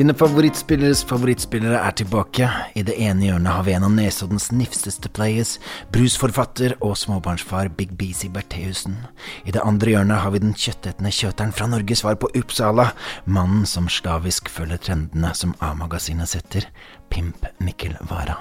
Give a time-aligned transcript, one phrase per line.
[0.00, 2.46] Dine favorittspilleres favorittspillere er tilbake.
[2.72, 5.58] I det ene hjørnet har vi en av Nesoddens nifseste players,
[5.92, 8.94] brusforfatter og småbarnsfar Big Beezy Bertheussen.
[9.44, 12.86] I det andre hjørnet har vi den kjøttetende kjøteren fra Norges svar på Uppsala,
[13.26, 16.64] mannen som slavisk følger trendene som A-magasinet setter,
[17.12, 18.38] Pimp Mikkel Wara.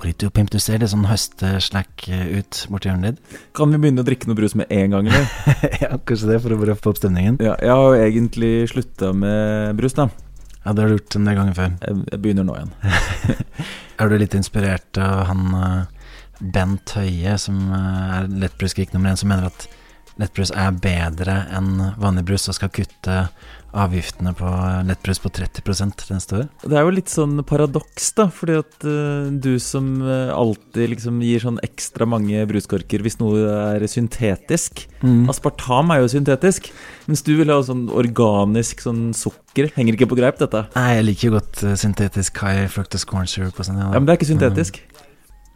[0.00, 3.36] Du, Pimp, du ser litt sånn høstslack ut borti hjørnet ditt.
[3.58, 5.28] Kan vi begynne å drikke noe brus med en gang, eller?
[5.84, 7.36] ja, kanskje det, for å få opp stemningen.
[7.44, 10.08] Ja, jeg har jo egentlig slutta med brus, da.
[10.68, 11.76] Ja, det har du gjort en del ganger før.
[11.80, 12.72] Jeg, begynner nå igjen.
[14.02, 16.10] Er du litt inspirert av han eh,
[16.52, 19.64] Bent Høie, som eh, er lettbrusgeek nummer én, som mener at
[20.20, 23.16] lettbrus er bedre enn vanlig brus, og skal kutte
[23.76, 24.48] avgiftene på
[24.88, 26.46] lettbrus på 30% neste år?
[26.64, 28.28] Det er jo litt sånn paradoks, da.
[28.32, 33.44] Fordi at uh, du som eh, alltid liksom gir sånn ekstra mange bruskorker hvis noe
[33.74, 34.86] er syntetisk.
[35.02, 35.26] Mm.
[35.32, 36.70] Aspartam er jo syntetisk.
[37.08, 39.72] Mens du vil ha sånn organisk sånn sukker.
[39.76, 40.64] Henger ikke på greip, dette.
[40.76, 43.82] Nei, jeg liker jo godt uh, syntetisk high fructose corn syrup og sånn.
[43.82, 44.80] Ja, Men det er ikke syntetisk.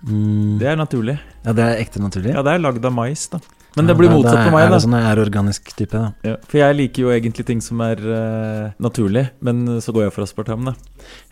[0.03, 0.59] Mm.
[0.61, 1.17] Det er naturlig.
[1.47, 2.35] Ja, det er ekte naturlig?
[2.35, 3.41] Ja, det er lagd av mais, da.
[3.77, 4.77] Men det Ja, blir motsatt på meg, Er da.
[4.77, 6.13] det sånn jeg er organisk type, da?
[6.27, 10.13] Ja, for jeg liker jo egentlig ting som er uh, naturlig, men så går jeg
[10.13, 10.75] for aspartam, da.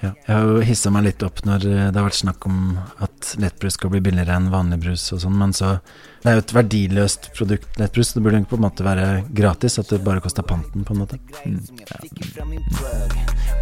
[0.02, 0.14] Ja.
[0.26, 3.34] Jeg har jo hissa meg litt opp når eh, det har vært snakk om at
[3.38, 5.78] lettbrus skal bli billigere enn vanlig brus og sånn, men så
[6.20, 8.10] Det er jo et verdiløst produkt, lettbrus.
[8.12, 11.00] Det burde jo på en måte være gratis, at det bare koster panten, på en
[11.00, 11.16] måte.
[11.32, 11.60] Plug.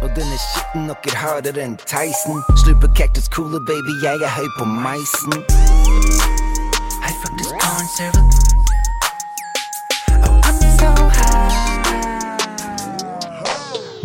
[0.03, 2.43] Og denne skitten noe hardere enn Tyson.
[2.65, 5.39] Slurper cactus cooler, baby, jeg er høy på meisen.
[6.99, 8.68] I faktisk corn syrup.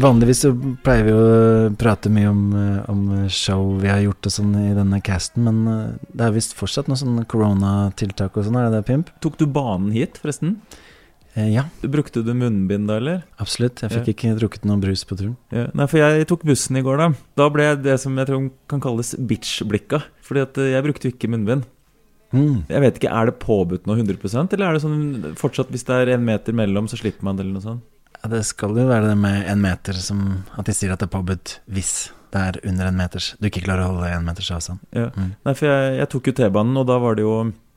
[0.04, 0.50] Vanligvis så
[0.84, 1.26] pleier vi å
[1.80, 5.60] prate mye om, eh, om show vi har gjort og sånn i denne casten, men
[5.70, 9.12] eh, det er visst fortsatt noen sånne koronatiltak og sånn, er det det, Pimp?
[9.24, 10.58] Tok du banen hit, forresten?
[11.34, 13.22] Eh, ja, Brukte du munnbind da, eller?
[13.42, 13.82] absolutt.
[13.82, 15.36] Jeg fikk ikke drukket noe brus på turen.
[15.50, 15.66] Ja.
[15.74, 17.08] Nei, for jeg tok bussen i går, da.
[17.40, 20.04] Da ble jeg det som jeg tror kan kalles bitch-blikka.
[20.22, 21.66] Fordi at eh, jeg brukte ikke munnbind.
[22.34, 22.64] Mm.
[22.68, 26.00] Jeg vet ikke, Er det påbudt nå 100% eller er det sånn fortsatt hvis det
[26.02, 27.84] er en meter mellom, så slipper man det, eller noe sånt?
[28.24, 30.20] Ja, det skal jo være det med en meter som
[30.56, 31.94] At de sier at det er påbudt hvis
[32.34, 34.80] det er under en meters Du ikke klarer å holde en meters avstand.
[34.96, 35.10] Ja.
[35.14, 35.34] Mm.
[35.44, 37.34] Nei, for jeg, jeg tok jo T-banen, og da var det jo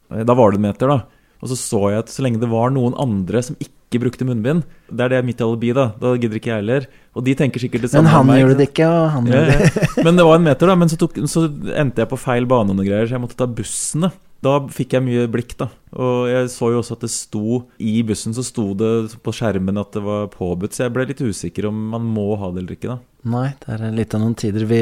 [0.10, 1.02] Da var det en meter, da.
[1.44, 4.64] Og så så jeg at så lenge det var noen andre som ikke brukte munnbind
[4.90, 5.92] Det er det mitt alibi, da.
[6.00, 6.88] Da gidder ikke jeg heller.
[7.14, 9.68] Og de tenker sikkert det samme Men han gjorde det ikke, og han Ja, gjorde
[9.76, 10.06] det.
[10.08, 10.78] Men det var en meter, da.
[10.80, 11.46] Men så, tok, så
[11.84, 14.08] endte jeg på feil bane og noen greier, så jeg måtte ta bussen.
[14.08, 14.12] Da
[14.46, 15.70] Da fikk jeg mye blikk, da.
[15.98, 19.82] Og jeg så jo også at det sto i bussen så sto det på skjermen
[19.82, 22.78] at det var påbudt, så jeg ble litt usikker om man må ha det eller
[22.78, 23.00] ikke, da.
[23.28, 24.68] Nei, det er litt av noen tider.
[24.70, 24.82] Vi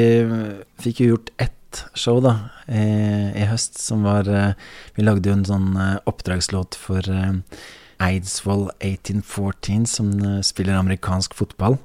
[0.84, 2.36] fikk jo gjort ett show da
[2.68, 2.84] i,
[3.36, 4.54] i høst som var eh,
[4.96, 7.34] Vi lagde jo en sånn eh, oppdragslåt for eh,
[8.06, 11.78] Eidsvoll 1814, som eh, spiller amerikansk fotball.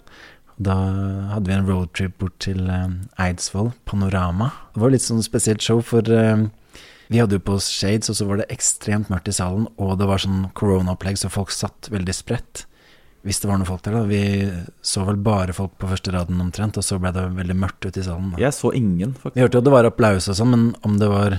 [0.62, 0.76] Da
[1.34, 2.90] hadde vi en roadtrip bort til eh,
[3.26, 4.52] Eidsvoll, Panorama.
[4.76, 6.46] Det var litt sånn spesielt show, for eh,
[7.11, 9.97] vi hadde jo på oss shades, og så var det ekstremt mørkt i salen, og
[9.99, 12.66] det var sånn koronaopplegg, så folk satt veldig spredt.
[13.27, 14.03] Hvis det var noen folk der, da.
[14.07, 14.22] Vi
[14.88, 17.99] så vel bare folk på første raden omtrent, og så ble det veldig mørkt ute
[17.99, 18.31] i salen.
[18.31, 18.39] Da.
[18.41, 19.35] Jeg så ingen, faktisk.
[19.35, 21.38] Vi hørte jo at det var applaus og sånn, men om det var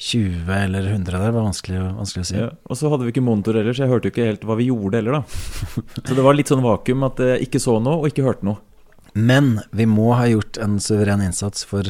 [0.00, 2.40] 20 eller 100 der, var vanskelig, vanskelig å si.
[2.40, 2.48] Ja.
[2.64, 4.70] Og så hadde vi ikke monitor heller, så jeg hørte jo ikke helt hva vi
[4.70, 5.22] gjorde heller, da.
[6.08, 8.64] Så det var litt sånn vakuum at jeg ikke så noe og ikke hørte noe.
[9.12, 11.84] Men vi må ha gjort en suveren innsats, for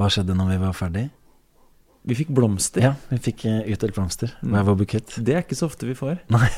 [0.00, 1.10] hva skjedde når vi var ferdig?
[2.02, 2.80] Vi fikk blomster.
[2.84, 4.32] Ja, vi fikk eh, utdelt blomster.
[4.40, 5.14] med vår bukett.
[5.18, 6.16] Det er ikke så ofte vi får.
[6.32, 6.48] Nei.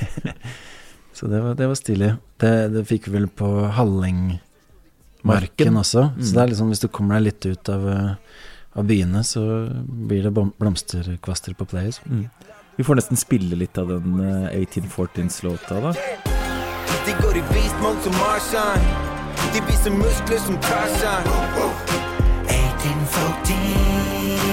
[1.13, 2.15] Så det var, det var stilig.
[2.41, 4.41] Det, det fikk vi vel på Hallingmarken
[5.27, 5.77] Marken.
[5.77, 6.03] også.
[6.15, 6.23] Mm.
[6.23, 8.13] Så det er liksom, hvis du kommer deg litt ut av, eh,
[8.79, 9.43] av byene, så
[10.09, 12.01] blir det blomsterkvaster på Players.
[12.07, 12.25] Mm.
[12.79, 15.93] Vi får nesten spille litt av den eh, 1814s-låta, da.
[17.03, 17.77] De går i beast
[18.07, 18.81] som Marshan.
[19.53, 21.25] De viser muskler som Tarzan.
[22.47, 24.52] 1814s.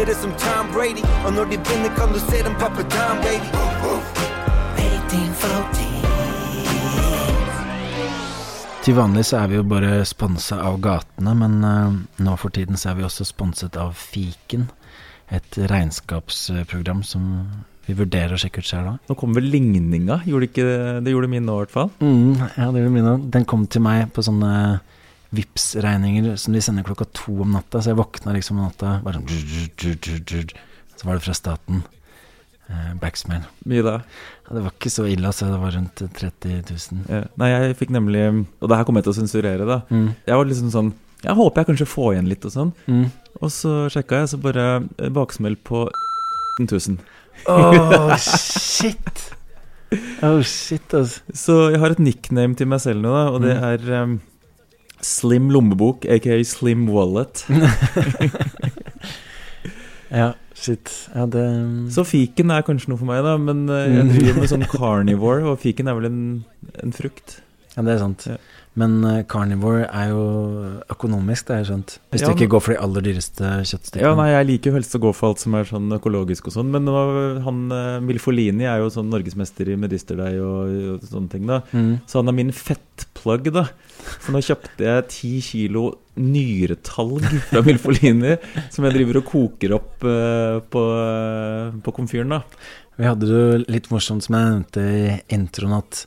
[0.00, 1.02] De det som Tom Brady.
[1.26, 3.48] Og når de vinner, kan du se dem pappa Tom, baby.
[8.80, 12.80] Til vanlig så er vi jo bare sponsa av gatene, men eh, nå for tiden
[12.80, 14.70] så er vi også sponset av Fiken.
[15.28, 17.26] Et regnskapsprogram som
[17.84, 19.02] vi vurderer å sjekke ut sjøl òg.
[19.04, 20.22] Nå kommer vel ligninga?
[20.24, 21.92] Gjorde ikke det, det gjorde min nå, i hvert fall.
[22.00, 23.28] Mm, ja, det gjorde mine òg.
[23.36, 24.54] Den kom til meg på sånne
[25.34, 27.80] vips regninger som de sender klokka to om natta.
[27.82, 30.50] Så jeg våkna liksom om natta, bare sånn.
[30.96, 31.82] Så var det fra staten.
[32.70, 33.44] Eh, Backsmail.
[33.66, 33.94] Mye da.
[34.46, 35.48] Ja, det var ikke så ille, altså.
[35.50, 37.00] Det var rundt 30 000.
[37.10, 37.22] Ja.
[37.40, 38.20] Nei, jeg fikk nemlig
[38.60, 39.80] Og det her kommer jeg til å sensurere, da.
[39.90, 40.10] Mm.
[40.26, 40.92] Jeg var liksom sånn
[41.24, 42.70] Jeg håper jeg kanskje får igjen litt og sånn.
[42.86, 43.06] Mm.
[43.40, 44.66] Og så sjekka jeg, så bare
[44.98, 45.86] eh, baksmell på
[46.60, 46.98] 1000.
[47.48, 49.26] Åh, shit!
[50.22, 51.22] Oh shit, altså.
[51.34, 53.64] Så jeg har et nickname til meg selv nå, da, og det Mm.
[53.72, 54.12] er um,
[55.02, 57.44] Slim lommebok, aka Slim wallet.
[60.10, 60.90] Ja, shit.
[61.14, 61.42] Ja, det
[61.94, 64.10] Så fiken er kanskje noe for meg, da, men uh, jeg Mm.
[64.16, 66.18] driver med sånn carnivore, og fiken er vel en,
[66.82, 67.36] en frukt.
[67.80, 68.26] Ja, det er sant.
[68.28, 68.36] Ja.
[68.78, 70.24] Men uh, carnivore er jo
[70.92, 71.94] økonomisk, det er skjønt.
[72.12, 74.04] Hvis Ja, du ikke går for de aller dyreste kjøttstykkene.
[74.04, 76.70] Ja, nei, jeg liker helst å gå for alt som er sånn økologisk og sånn,
[76.70, 76.94] men nå,
[77.46, 81.62] han uh, Milfolini er jo sånn norgesmester i medisterdeig og, og sånne ting, da.
[81.74, 81.96] Mm.
[82.06, 83.66] Så han er min fettplugg, da.
[84.20, 85.86] Så nå kjøpte jeg ti kilo
[86.20, 88.36] nyretalg fra Milfolini,
[88.76, 92.44] som jeg driver og koker opp uh, på, uh, på komfyren, da.
[93.00, 96.04] Vi hadde det litt morsomt, som jeg nevnte i introen, at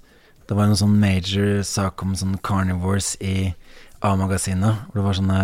[0.48, 3.54] det var en sånn major sak om sånn carnivores i
[4.04, 4.88] A-magasinet.
[4.92, 5.44] Hvor det var sånne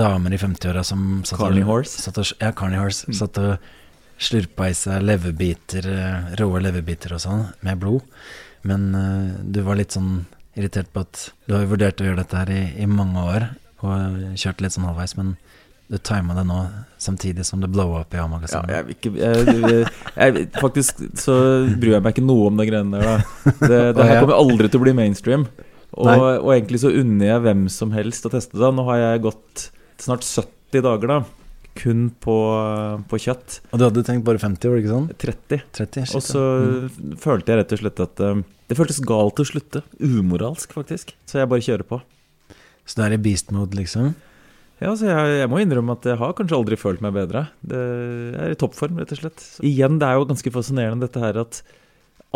[0.00, 1.46] damer i 50-åra som satt og-
[2.04, 3.08] Satt og, ja, carnihorse.
[3.08, 3.14] Mm.
[3.16, 3.58] Satt og
[4.20, 8.02] slurpa i seg leverbiter, eh, råe leverbiter og sånn, med blod.
[8.62, 12.36] Men uh, du var litt sånn irritert på at du har vurdert å gjøre dette
[12.36, 13.46] her i, i mange år,
[13.80, 15.36] og kjørt litt sånn halvveis, men
[15.90, 16.58] du tima det nå
[17.02, 18.70] samtidig som det blowa opp i Ja, A-magasinet.
[18.70, 21.34] jeg vil ikke jeg, jeg, Faktisk så
[21.80, 23.54] bryr jeg meg ikke noe om de greiene der, da.
[23.64, 25.48] Det, det her kommer aldri til å bli mainstream.
[25.98, 28.70] Og, og egentlig så unner jeg hvem som helst å teste det.
[28.76, 29.66] Nå har jeg gått
[30.00, 31.18] snart 70 dager, da.
[31.80, 32.36] Kun på,
[33.10, 33.58] på kjøtt.
[33.70, 35.10] Og du hadde tenkt bare 50, var det ikke sånn?
[35.26, 35.66] 30.
[35.80, 36.06] 30?
[36.06, 36.70] Shit, Og så ja.
[36.94, 37.18] Mm.
[37.26, 38.40] følte jeg rett og slett at eh,
[38.70, 39.82] det føltes galt å slutte.
[39.98, 41.14] Umoralsk, faktisk.
[41.26, 42.00] Så jeg bare kjører på.
[42.86, 44.12] Så du er i beast mode, liksom?
[44.80, 47.44] Ja, altså jeg, jeg må innrømme at jeg har kanskje aldri følt meg bedre.
[47.60, 47.80] Det
[48.40, 49.44] er i toppform, rett og slett.
[49.44, 51.60] Så igjen, det er jo ganske fascinerende dette her at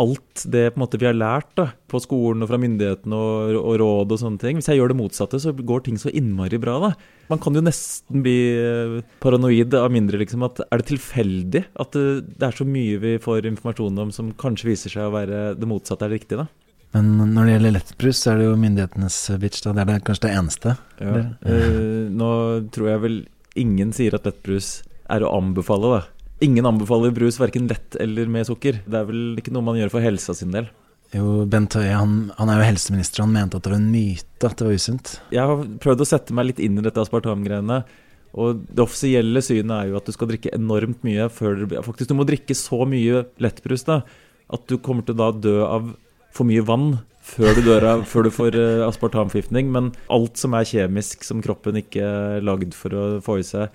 [0.01, 4.11] alt det måte vi har lært da, på skolen og fra myndighetene og, og råd
[4.11, 6.89] og sånne ting Hvis jeg gjør det motsatte, så går ting så innmari bra, da.
[7.31, 10.43] Man kan jo nesten bli eh, paranoid av mindre, liksom.
[10.45, 14.35] At er det tilfeldig at det, det er så mye vi får informasjon om som
[14.37, 16.64] kanskje viser seg å være det motsatte er det riktige, da?
[16.95, 19.73] Men når det gjelder lettbrus, så er det jo myndighetenes bitch, da.
[19.75, 20.75] Det er det, kanskje det eneste.
[21.03, 21.23] Ja.
[21.43, 22.29] Eh, nå
[22.71, 23.17] tror jeg vel
[23.59, 24.77] ingen sier at lettbrus
[25.11, 26.31] er å anbefale, da.
[26.45, 28.79] Ingen anbefaler brus verken lett eller med sukker.
[28.87, 30.71] Det er vel ikke noe man gjør for helsa sin del.
[31.15, 34.49] Jo, Bent Høie, han, han er jo helseminister, han mente at det var en myte
[34.49, 35.13] at det var usunt.
[35.35, 37.83] Jeg har prøvd å sette meg litt inn i dette aspartamgreiene.
[38.35, 42.09] Og det offisielle synet er jo at du skal drikke enormt mye før du Faktisk,
[42.11, 44.01] du må drikke så mye lettbrus da
[44.53, 45.93] at du kommer til å da dø av
[46.35, 49.71] for mye vann før du, dør av, før du får eh, aspartamforgiftning.
[49.73, 53.73] Men alt som er kjemisk, som kroppen ikke er lagd for å få i seg,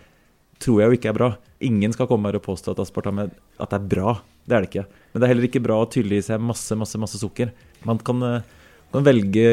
[0.60, 1.30] tror jeg jo ikke er bra.
[1.64, 4.14] Ingen skal komme her og påstå at aspartam er, at det er bra.
[4.46, 4.86] Det er det ikke.
[5.10, 7.52] Men det er heller ikke bra å tylle i seg masse, masse, masse sukker.
[7.88, 8.46] Man kan, eh,
[8.94, 9.46] kan velge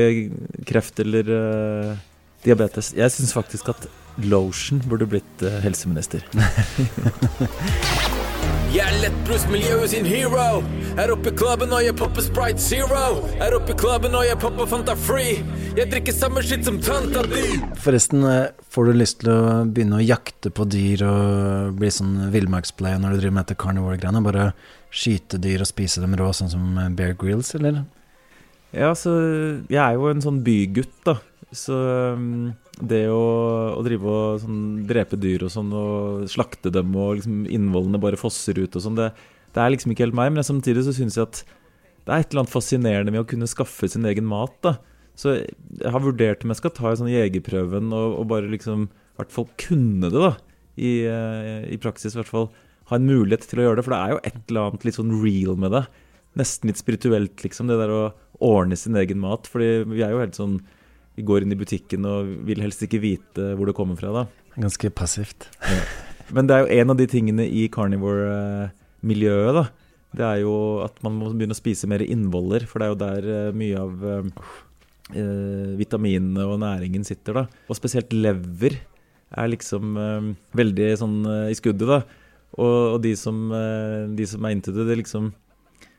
[0.67, 1.97] kreft eller uh,
[2.45, 2.93] diabetes.
[2.97, 3.89] Jeg syns faktisk at
[4.25, 6.25] Lotion burde blitt uh, helseminister.
[8.77, 10.59] Jeg er lettbrusmiljøet sin hero.
[11.01, 13.23] Er oppe i klubben og jeg popper Sprite Zero.
[13.41, 15.39] Er oppe i klubben og jeg popper Fanta Free.
[15.73, 17.55] Jeg drikker samme skitt som tanta di.
[17.81, 22.29] Forresten, eh, får du lyst til å begynne å jakte på dyr og bli sånn
[22.29, 24.21] villmarksplay når du driver med dette carnivore-greiene?
[24.27, 24.45] Bare
[24.93, 27.81] skyte dyr og spise dem rå, sånn som Bear Grills, eller?
[28.77, 29.17] Ja, så
[29.65, 31.17] jeg er jo en sånn bygutt, da.
[31.49, 31.81] Så
[32.13, 33.21] um, det å,
[33.77, 38.19] å drive og sånn, drepe dyr og sånn, og slakte dem, og liksom innvollene bare
[38.19, 39.11] fosser ut og sånn, det,
[39.55, 40.33] det er liksom ikke helt meg.
[40.35, 41.41] Men samtidig så syns jeg at
[42.07, 44.77] det er et eller annet fascinerende med å kunne skaffe sin egen mat, da.
[45.17, 48.85] Så jeg har vurdert om jeg skal ta en sånn jegerprøven og, og bare liksom
[48.87, 50.35] i hvert fall kunne det, da.
[50.77, 52.51] I, eh, I praksis, i hvert fall.
[52.91, 53.85] Ha en mulighet til å gjøre det.
[53.87, 55.83] For det er jo et eller annet litt sånn real med det.
[56.37, 57.71] Nesten litt spirituelt, liksom.
[57.71, 58.03] Det der å
[58.45, 59.49] ordne sin egen mat.
[59.49, 60.59] Fordi vi er jo helt sånn
[61.25, 64.51] går inn i butikken og vil helst ikke vite hvor det kommer fra, da.
[64.57, 65.49] Ganske passivt.
[66.33, 69.65] Men det er jo en av de tingene i carnivore-miljøet, da.
[70.17, 70.53] Det er jo
[70.85, 73.81] at man må begynne å spise mer innvoller, for det er jo der eh, mye
[73.81, 74.29] av eh,
[75.19, 77.65] eh, vitaminene og næringen sitter, da.
[77.67, 78.79] Og spesielt lever
[79.37, 82.01] er liksom eh, veldig sånn eh, i skuddet, da.
[82.57, 85.33] Og, og de, som, eh, de som er inntil det, det liksom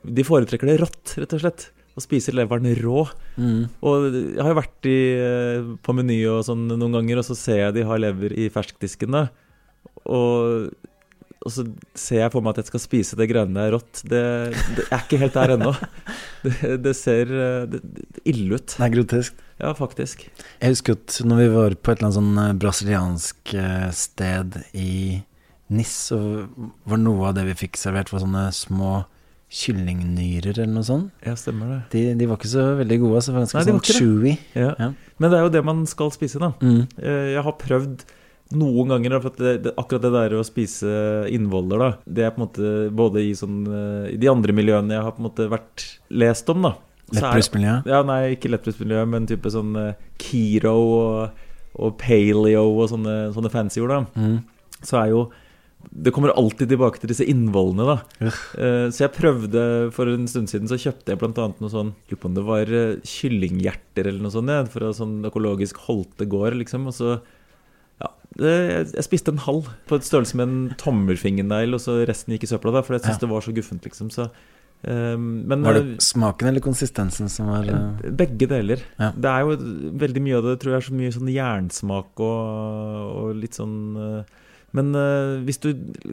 [0.09, 1.69] De foretrekker det rått, rett og slett.
[1.99, 3.07] Og spiser leveren rå.
[3.35, 3.62] Mm.
[3.83, 7.35] Og jeg har jo vært i, eh, på Meny og sånn noen ganger, og så
[7.38, 9.17] ser jeg de har lever i ferskdisken.
[9.17, 9.25] da.
[10.07, 10.69] Og,
[11.43, 11.64] og så
[11.99, 14.05] ser jeg for meg at jeg skal spise det greiene der rått.
[14.07, 14.23] Det,
[14.78, 15.75] det er ikke helt der ennå.
[16.38, 17.81] Det, det ser eh, det,
[18.31, 18.76] ille ut.
[18.76, 19.40] Det er grotesk.
[19.59, 20.21] Ja, faktisk.
[20.62, 23.55] Jeg husker at når vi var på et eller annet sånn eh, brasiliansk
[23.99, 24.93] sted i
[25.75, 26.19] NIS, så
[26.87, 28.93] var noe av det vi fikk servert, var sånne små
[29.49, 31.12] kyllingnyrer eller noe sånt.
[31.25, 31.81] Ja, stemmer det.
[31.95, 34.35] De, de var ikke så veldig gode, Så var ganske Nei, sånn chewy.
[34.59, 34.75] Ja.
[34.76, 34.88] Ja.
[35.19, 36.52] Men det er jo det man skal spise, da.
[36.61, 36.83] Mm.
[37.00, 38.05] Eh, Jeg har prøvd
[38.59, 39.17] noen ganger.
[39.25, 40.93] For det, akkurat det der å spise
[41.33, 44.99] innvoller, da, det er på en måte både i, sånn, eh, i de andre miljøene
[44.99, 46.75] jeg har på en måte vært lest om, da.
[47.09, 47.75] Lettbrystmiljø?
[47.88, 49.73] Ja, nei, ikke lettbrystmiljø, men type sånn
[50.21, 51.45] Kiro keto og,
[51.81, 54.00] og paleo og sånne, sånne fancy ord, da.
[54.21, 54.83] Mm.
[54.85, 55.23] Så er jo
[55.78, 58.30] Det kommer alltid tilbake til disse innvollene, da.
[58.58, 59.62] Eh, så jeg prøvde
[59.94, 62.73] For en stund siden så kjøpte jeg annet noe sånn Lurer på om det var
[62.75, 66.88] eh, kyllinghjerter eller noe sånt, ja, fra sånn økologisk Holte gård, liksom.
[66.90, 67.16] Og så
[67.99, 72.47] ja, jeg, spiste en halv på et størrelse med en tommelfingernegl, og så resten gikk
[72.47, 73.25] i søpla, da, for jeg syntes Ja.
[73.26, 74.11] det var så guffent, liksom.
[74.14, 74.28] Så,
[74.87, 78.82] eh, men Var eh, det smaken eller konsistensen som var eh, begge deler.
[78.99, 79.12] Ja.
[79.14, 79.56] Det er jo
[80.04, 83.78] veldig mye av det tror jeg er så mye sånn jernsmak og, og litt sånn
[83.97, 84.37] eh,
[84.77, 85.71] Men uh, hvis du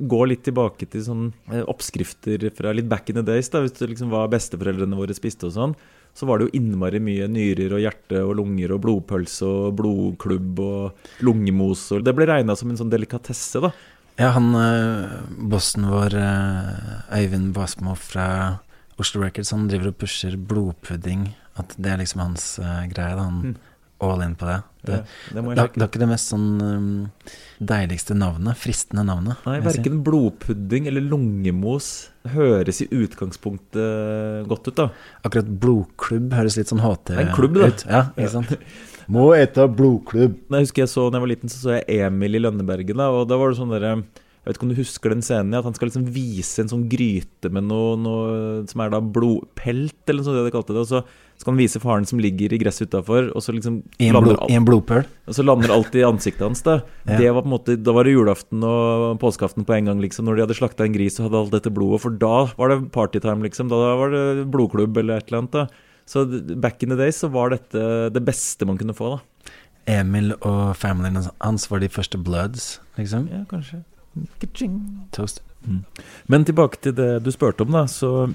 [0.08, 3.76] går litt tilbake til sånn eh, oppskrifter fra litt back in the days, da, hvis
[3.76, 5.74] det liksom var besteforeldrene våre spiste og sånn,
[6.16, 10.62] så var det jo innmari mye nyrer og hjerte og lunger og blodpølse og blodklubb
[10.64, 13.74] og lungemos og Det ble regna som en sånn delikatesse, da.
[14.16, 15.18] Ja, han eh,
[15.52, 16.16] bossen vår,
[17.12, 18.62] Øyvind Basmo fra
[18.96, 21.34] Oslo Records, han driver og pusher blodpudding.
[21.60, 22.54] At det er liksom hans
[22.92, 23.16] greie.
[23.20, 23.56] da Han Mm.
[24.04, 24.58] All in på det.
[24.86, 24.98] Det,
[25.34, 26.90] det må det, det er ikke det mest sånn um,
[27.58, 28.60] deiligste navnet.
[28.60, 29.40] Fristende navnet.
[29.48, 30.02] Nei, verken si.
[30.10, 31.92] blodpudding eller lungemos
[32.36, 34.90] høres i utgangspunktet godt ut, da.
[35.26, 37.72] Akkurat blodklubb høres litt sånn HT en klubb, da.
[37.72, 37.88] ut.
[37.90, 38.54] Ja, ikke sant?
[39.12, 40.38] Må ete blodklubb.
[40.50, 43.02] Jeg husker jeg så når jeg var liten, så så jeg Emil i Lønnebergen.
[43.02, 45.58] Da, og da var det sånn derre Jeg vet ikke om du husker den scenen?
[45.58, 50.02] At han skal liksom vise en sånn gryte med noe, noe som er da blodpelt,
[50.06, 50.84] eller noe sånt det de kalte det.
[50.86, 51.02] Og så
[51.38, 54.38] skal han vise faren som ligger i gresset utafor, og så liksom I en, blod,
[54.50, 55.04] I en blodpøl.
[55.28, 56.62] og så lander alt i ansiktet hans.
[56.66, 57.18] Da Ja.
[57.20, 60.26] Det var på en måte Da var det julaften og påskeaften på en gang, liksom.
[60.26, 62.02] Når de hadde slakta en gris og hadde alt dette blodet.
[62.06, 63.70] For da var det partytime, liksom.
[63.70, 65.52] Da var det blodklubb eller et eller annet.
[65.52, 65.68] da
[66.06, 66.26] Så
[66.56, 69.52] back in the days så var dette det beste man kunne få, da.
[70.00, 73.28] Emil og familien hans var de første Bloods, liksom.
[73.30, 73.84] Ja, kanskje.
[75.12, 75.42] Toast.
[76.30, 77.86] Men tilbake til det du spurte om, da.
[77.90, 78.32] Så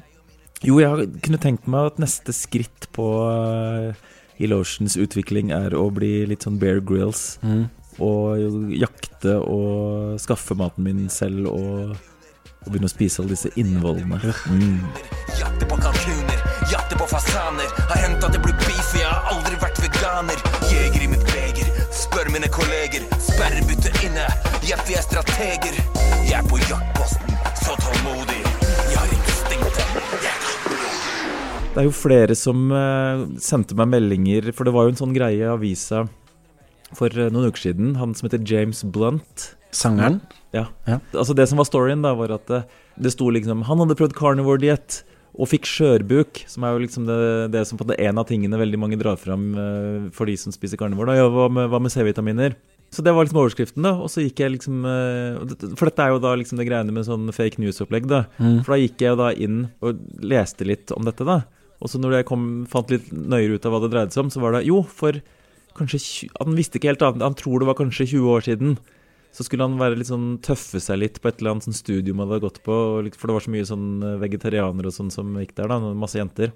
[0.66, 3.96] jo, jeg kunne tenkt meg at neste skritt på uh,
[4.40, 7.38] Elotions utvikling er å bli litt sånn Bear Grills.
[7.44, 7.66] Mm.
[8.00, 14.20] Og jakte og skaffe maten min selv og, og begynne å spise alle disse innvollene.
[14.48, 14.78] Mm.
[15.40, 17.68] Jakter på kalkuner, jakte på fasaner.
[17.90, 20.44] Har hendt at det blir beef, jeg har aldri vært veganer.
[20.72, 23.04] Jeger i mitt beger, spør mine kolleger.
[23.30, 24.28] Sperrebytte inne,
[24.64, 25.80] jeg vi er strateger.
[26.24, 27.29] Jeg er på jaktposten,
[31.70, 35.14] Det er jo flere som eh, sendte meg meldinger, for det var jo en sånn
[35.14, 36.02] greie i avisa
[36.98, 37.92] for eh, noen uker siden.
[38.00, 39.52] Han som heter James Blunt.
[39.70, 40.18] Sangeren?
[40.50, 40.64] Ja.
[40.88, 40.98] Ja.
[41.14, 42.64] Altså Det som var storyen, da, var at det,
[42.98, 47.20] det sto liksom Han hadde prøvd carnivore-diett og fikk skjørbuk, som er jo liksom det,
[47.54, 50.50] det som på det en av tingene veldig mange drar fram eh, for de som
[50.50, 51.12] spiser carnivore.
[51.12, 51.22] Da.
[51.22, 52.58] Ja, hva med, hva med C-vitaminer?
[52.90, 53.94] Så det var liksom overskriften, da.
[54.02, 57.06] Og så gikk jeg liksom eh, For dette er jo da liksom det greiene med
[57.06, 58.24] sånn fake news-opplegg, da.
[58.42, 58.58] Mm.
[58.66, 61.44] For da gikk jeg jo da inn og leste litt om dette, da.
[61.80, 64.32] Og så når jeg kom, fant litt nøyere ut av hva det dreide seg om,
[64.32, 65.20] så var det jo, for
[65.78, 67.24] kanskje Han visste ikke helt annet.
[67.24, 68.74] Han tror det var kanskje 20 år siden.
[69.30, 72.18] Så skulle han være litt sånn tøffe seg litt på et eller annet sånn studium
[72.20, 72.74] han hadde gått på.
[73.14, 75.78] For det var så mye sånn eh, vegetarianere og sånn som gikk der, da.
[75.94, 76.52] Masse jenter.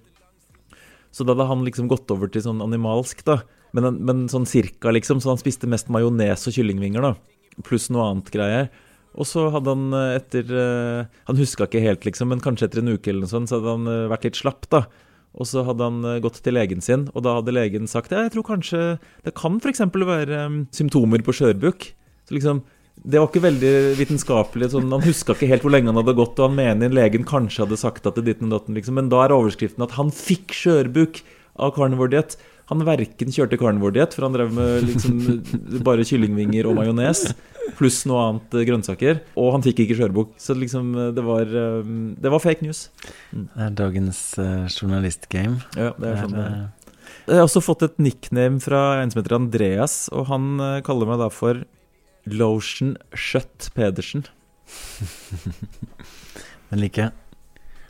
[1.15, 3.45] Så da hadde han liksom gått over til sånn animalsk, da.
[3.75, 5.23] Men, men sånn cirka, liksom.
[5.23, 7.63] Så han spiste mest majones og kyllingvinger, da.
[7.63, 8.69] Pluss noe annet greier.
[9.15, 12.83] Og så hadde han eh, etter eh, Han huska ikke helt, liksom, men kanskje etter
[12.83, 14.89] en uke eller noe sånt, så hadde han vært litt slapp, da.
[15.35, 18.31] Og så hadde han eh, gått til legen sin, og da hadde legen sagt jeg
[18.35, 18.83] tror kanskje
[19.27, 19.83] det kan f.eks.
[19.95, 21.91] være eh, symptomer på skjørbuk.
[22.35, 22.63] Liksom,
[23.03, 24.71] det var ikke veldig vitenskapelig.
[24.73, 27.67] Sånn, han huska ikke helt hvor lenge han hadde gått, og han mener legen kanskje
[27.67, 28.97] hadde sagt at det ditten og datten, liksom.
[29.01, 31.21] Men da er overskriften at han fikk skjørbuk
[31.61, 32.39] av carnivore-diett.
[32.71, 35.19] Han verken kjørte carnivore-diett, for han drev med liksom
[35.85, 37.27] bare kyllingvinger og majones,
[37.77, 40.33] pluss noe annet eh, grønnsaker, og han fikk ikke kjørebok.
[40.41, 41.91] Så liksom, eh, det var, eh,
[42.25, 42.87] det var fake news.
[43.35, 45.61] Det er dagens uh, journalistgame.
[45.77, 46.65] Ja, det er sånn det er.
[47.25, 51.21] Jeg har også fått et nickname fra en som heter Andreas, og han kaller meg
[51.23, 51.63] da for
[52.29, 54.27] Lotion Shut Pedersen.
[56.71, 57.24] Den liker jeg.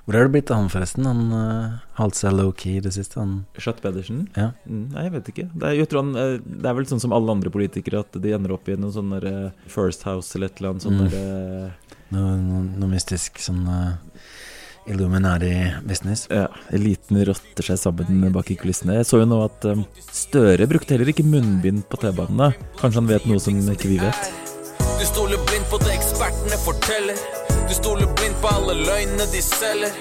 [0.05, 1.07] Hvor er det blitt av han, forresten?
[1.09, 3.17] Han uh, holdt seg low-key i det siste.
[3.23, 4.27] Han Shut Pedersen?
[4.37, 4.51] Ja.
[4.69, 5.47] Mm, Nei, jeg vet ikke.
[5.55, 8.53] Det er, han, eh, det er vel sånn som alle andre politikere, at de ender
[8.53, 11.07] opp i noen sånne eh, First House eller et eller annet sånt.
[11.09, 11.17] Mm.
[11.23, 13.97] eh, noe, no, no mystisk sånn uh,
[14.93, 16.29] Illuminati-business.
[16.29, 19.01] Ja, eliten rotter seg sammen bak i kulissene.
[19.01, 22.53] Jeg så jo nå at um, Støre brukte heller ikke munnbind på T-banene.
[22.77, 24.44] Kanskje han vet noe som ikke vi vet?
[25.05, 27.19] Du stoler blindt på det ekspertene forteller.
[27.69, 29.93] Du stoler blindt på alle løgnene de selger.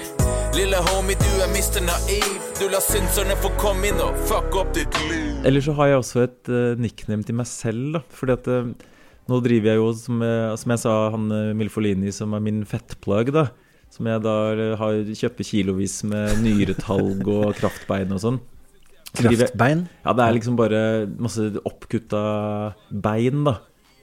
[0.56, 2.30] Lille homie, du er mister naiv.
[2.56, 5.42] Du lar synserne få komme inn og fuck opp ditt liv.
[5.44, 8.00] Eller så har jeg også et uh, nickname til meg selv, da.
[8.16, 8.72] Fordi at uh,
[9.28, 12.64] Nå driver jeg jo, som jeg, som jeg sa, han eh, Milfolini, som er min
[12.68, 13.44] fettplagg, da.
[13.92, 14.34] Som jeg da
[14.80, 18.40] har kjøper kilovis med nyretalg og kraftbein og sånn.
[19.20, 19.84] Kraftbein.
[20.00, 20.82] Ja, det er liksom bare
[21.20, 22.24] masse oppkutta
[22.88, 23.58] bein, da.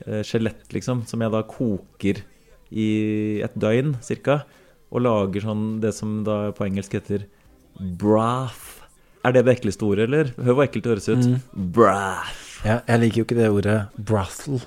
[0.07, 1.05] Eh, Skjelett, liksom.
[1.07, 2.21] Som jeg da koker
[2.71, 2.87] i
[3.43, 4.41] et døgn, cirka.
[4.91, 7.25] Og lager sånn det som da på engelsk heter
[7.99, 8.79] broth.
[9.25, 10.31] Er det det ekleste ordet, eller?
[10.41, 11.41] Hør hvor ekkelt det høres ut.
[11.53, 14.61] Brath Ja, jeg liker jo ikke det ordet brothel.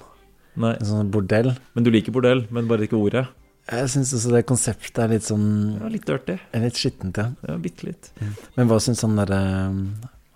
[0.55, 1.57] Nei, En sånn bordell.
[1.75, 3.26] men du liker bordell, men bare ikke ordet.
[3.71, 6.37] Jeg syns også det konseptet er litt sånn Ja, litt dirty.
[6.62, 7.31] Litt skittent, ja.
[7.49, 8.11] Ja, bitte litt.
[8.57, 9.79] Men hva syns han derre um,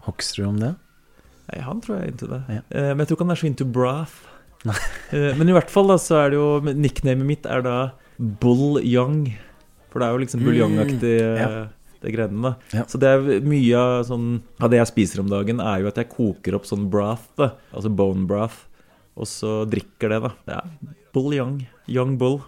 [0.07, 0.73] Hoksrud om det?
[1.52, 2.40] Nei, han tror jeg er into det.
[2.49, 2.62] Ja.
[2.71, 4.17] Eh, men jeg tror ikke han er så into broth.
[4.67, 7.77] Eh, men i hvert fall da, så er det jo Nicknamet mitt er da
[8.19, 9.29] Bull Young.
[9.88, 11.49] For det er jo liksom buljongaktig, Mm, ja.
[11.62, 11.69] eh,
[12.03, 12.50] det greiene, da.
[12.77, 12.83] Ja.
[12.91, 14.27] Så det er mye av sånn
[14.61, 17.53] Av det jeg spiser om dagen, er jo at jeg koker opp sånn broth, da.
[17.73, 18.67] Altså bone broth.
[19.19, 20.31] Og så drikker det, da.
[20.47, 20.61] Ja,
[21.15, 21.57] Bull Young.
[21.88, 22.41] Young Bull.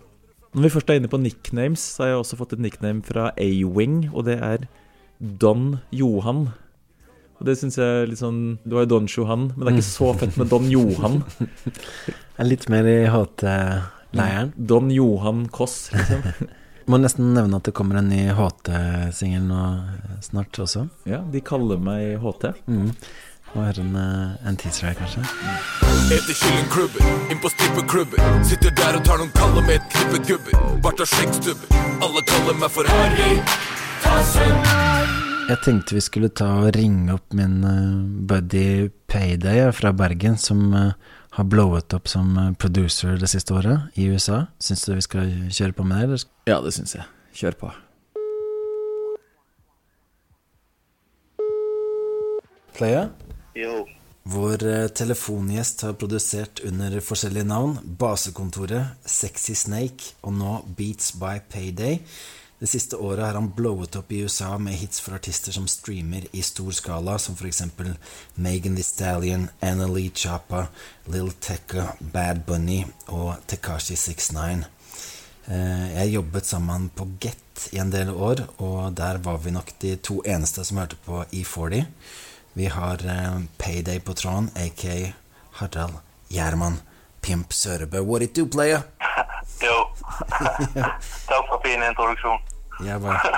[0.54, 3.30] Når vi først er inne på nicknames, så har jeg også fått et nickname fra
[3.38, 4.66] A-Wing, og det er
[5.18, 6.48] Don Johan.
[7.40, 9.78] Og det syns jeg er litt sånn Du har jo Don Johan, men det er
[9.78, 11.22] ikke så fett med Don Johan.
[12.10, 14.52] Jeg Er litt mer i HT-leiren.
[14.56, 16.48] Don Johan Koss, liksom.
[16.90, 20.86] Må nesten nevne at det kommer en ny HT-singel nå eh, snart også.
[21.06, 22.48] Ja, de kaller meg HT.
[22.66, 22.88] Mm.
[23.52, 25.22] Må høre en, eh, en teaser her, kanskje.
[26.16, 28.44] Etter kyllingklubben, inn på strippeklubben.
[28.48, 30.78] Sitter der og tar noen kalde med et knippe gubber.
[30.82, 31.82] Bart og skjeggstubber.
[32.00, 33.36] Alle kaller meg for Harry.
[35.50, 40.60] Jeg tenkte vi skulle ta og ringe opp min eh, buddy Payday fra Bergen, som
[40.78, 40.92] eh,
[41.34, 44.44] har blowet opp som eh, producer det siste året i USA.
[44.62, 46.26] Syns du vi skal kjøre på med det, eller?
[46.52, 47.08] Ja, det syns jeg.
[47.34, 47.72] Kjør på.
[52.78, 53.08] Playa?
[53.58, 53.82] Jo.
[54.30, 54.62] Vår
[54.94, 57.80] telefongjest har produsert under forskjellige navn.
[57.98, 62.04] Basekontoret, Sexy Snake og nå Beats by Payday.
[62.60, 66.26] Det siste året har han blowet opp i USA med hits for artister som streamer
[66.36, 67.62] i stor skala, som f.eks.
[68.34, 70.66] Megan Thee Stallion, Anna Chapa,
[71.06, 74.66] Lil Tecca, Bad Bunny og Tekashi 69.
[75.48, 79.72] Eh, Jeg jobbet sammen på Get i en del år, og der var vi nok
[79.80, 81.84] de to eneste som hørte på E40.
[82.54, 85.14] Vi har eh, Payday på tråden, aka
[85.62, 85.96] Harald
[86.28, 86.76] Gjerman
[87.22, 88.00] Pimp Sørebø.
[88.04, 88.82] What it do, player?
[89.64, 89.76] Jo.
[91.30, 92.38] Takk for fin introduksjon.
[92.84, 93.32] Jeg bare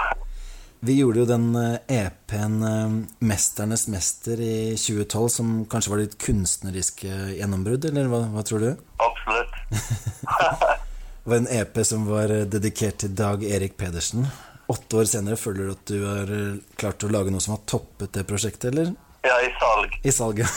[0.82, 6.16] Vi gjorde jo den eh, EP-en eh, 'Mesternes mester' i 2012, som kanskje var ditt
[6.18, 8.72] kunstneriske gjennombrudd, eller hva, hva tror du?
[9.02, 9.54] Absolutt.
[11.22, 14.26] Det var en EP som var eh, dedikert til Dag Erik Pedersen.
[14.74, 16.32] Åtte år senere føler du at du har
[16.80, 18.90] klart å lage noe som har toppet det prosjektet, eller?
[19.22, 19.98] Ja, i salg.
[20.02, 20.48] I salget.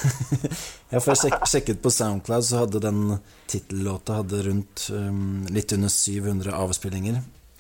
[0.90, 3.18] Jeg har først sjek sjekket på Soundcloud, så hadde den
[3.50, 7.20] tittellåta hadde rundt um, litt under 700 avspillinger.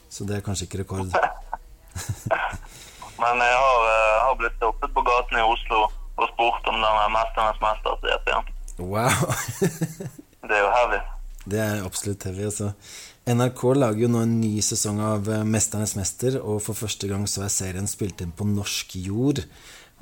[0.09, 1.13] Så det er kanskje ikke rekord.
[3.21, 7.07] Men jeg har, uh, har blitt stoppet på gaten i Oslo og spurt om denne
[7.13, 8.53] Mesternes mester-CP-en.
[8.79, 9.27] Wow!
[10.45, 10.99] Det er jo heavy.
[11.45, 12.71] Det er absolutt heavy, altså.
[13.25, 17.25] NRK lager jo nå en ny sesong av eh, Mesternes mester, og for første gang
[17.29, 19.41] så er serien spilt inn på norsk jord.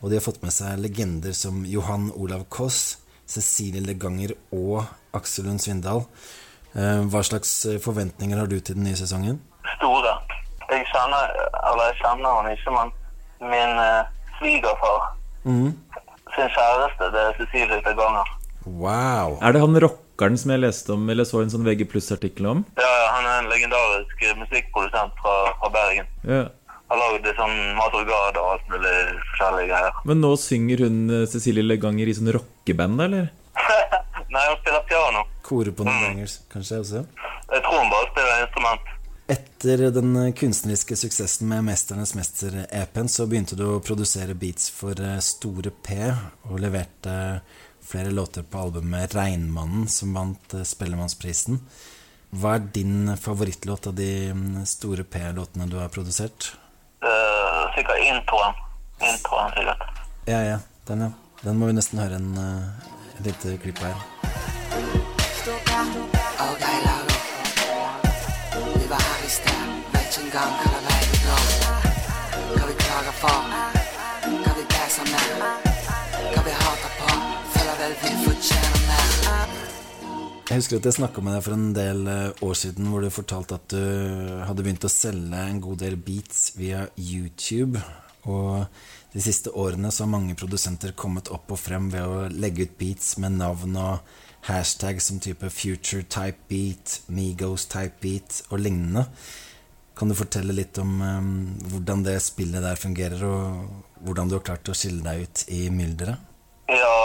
[0.03, 4.83] Og de har fått med seg legender som Johan Olav Koss, Cecilie Leganger og
[5.15, 6.03] Aksel Lund Svindal.
[6.75, 9.39] Eh, Hva slags eh, forventninger har du til den nye sesongen?
[9.77, 10.17] Store.
[10.67, 11.31] Jeg kjenner,
[11.69, 12.91] eller jeg kjenner han ikke, men
[13.53, 14.11] min eh,
[14.41, 15.05] svigerfar
[15.47, 15.69] mm.
[16.35, 18.33] sin kjæreste, det er Cecilie Leganger.
[18.65, 19.37] Wow!
[19.39, 22.65] Er det han rockeren som jeg leste om, eller så en sånn VG pluss-artikkel om?
[22.75, 26.11] Ja, han er en legendarisk musikkprodusent fra, fra Bergen.
[26.27, 26.43] Ja.
[26.93, 28.89] Har lagd sånn madrugada og alt mulig
[29.31, 29.95] forskjellige greier.
[30.05, 33.31] Men nå synger hun eh, Cecilie Leganger i sånn rockeband, eller?
[34.33, 35.23] Nei, hun spiller piano.
[35.41, 37.01] Kore på noen bangers, kanskje også?
[37.49, 38.93] Jeg tror hun bare spiller instrument.
[39.33, 45.17] Etter den kunstneriske suksessen med Mesternes mester-EP-en, så begynte du å produsere beats for eh,
[45.25, 45.97] Store P,
[46.51, 47.15] og leverte
[47.81, 51.57] flere låter på albumet Regnmannen, som vant eh, Spellemannsprisen.
[52.37, 56.53] Hva er din favorittlåt av de mm, Store P-låtene du har produsert?
[57.75, 58.37] Sikkert på
[59.39, 59.81] den sikkert.
[60.25, 61.11] Ja, ja, den, ja.
[61.43, 63.95] Den må vi nesten høre en, uh, et lite klipp her.
[66.51, 66.77] Okay.
[68.79, 70.82] Vi var her i sted, vet ikke engang hva
[80.53, 83.07] Jeg husker at jeg snakka med deg for en del eh, år siden hvor du
[83.09, 87.81] fortalte at du hadde begynt å selge en god del beats via YouTube.
[88.29, 88.61] Og
[89.15, 92.77] de siste årene så har mange produsenter kommet opp og frem ved å legge ut
[92.77, 94.13] beats med navn og
[94.45, 99.07] hashtag som type future type beat, Migos type beat og lignende.
[99.97, 101.35] Kan du fortelle litt om um,
[101.65, 105.65] hvordan det spillet der fungerer, og hvordan du har klart å skille deg ut i
[105.73, 106.29] mylderet?
[106.69, 106.97] Ja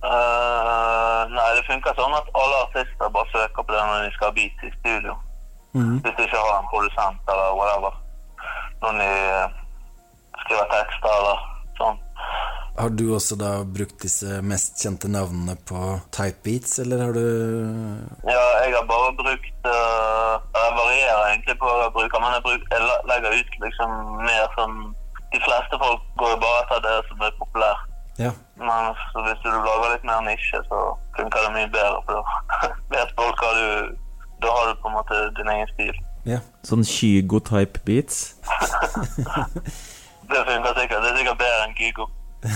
[0.00, 0.93] eh,
[1.32, 4.36] Nei, det funker sånn at alle artister bare søker på det når de skal ha
[4.38, 5.16] beats i studio.
[5.74, 7.94] Hvis de ikke har en produsent eller whatever.
[8.82, 9.56] Når de eh,
[10.44, 11.46] skriver tekster eller
[11.80, 12.02] sånn.
[12.74, 15.80] Har du også da brukt disse mest kjente navnene på
[16.14, 17.26] type beats, eller har du
[18.26, 22.44] Ja, jeg har bare brukt uh, Jeg varierer egentlig på hva jeg bruker, men jeg,
[22.48, 23.94] bruker, jeg legger ut liksom
[24.26, 24.78] mer sånn
[25.30, 27.93] De fleste folk går jo bare etter det som er populært.
[28.18, 28.30] Ja.
[28.60, 30.78] Men så hvis du lager litt mer nisje, så
[31.16, 31.98] funker det mye bedre.
[32.06, 32.22] For da
[32.94, 33.66] vet folk hva du
[34.44, 35.96] Da har du på en måte din egen stil.
[36.28, 36.38] ja.
[36.66, 38.16] Sånn Kygo-type beats.
[40.24, 41.00] Det funker sikkert.
[41.04, 42.04] Det er sikkert bedre enn Kygo.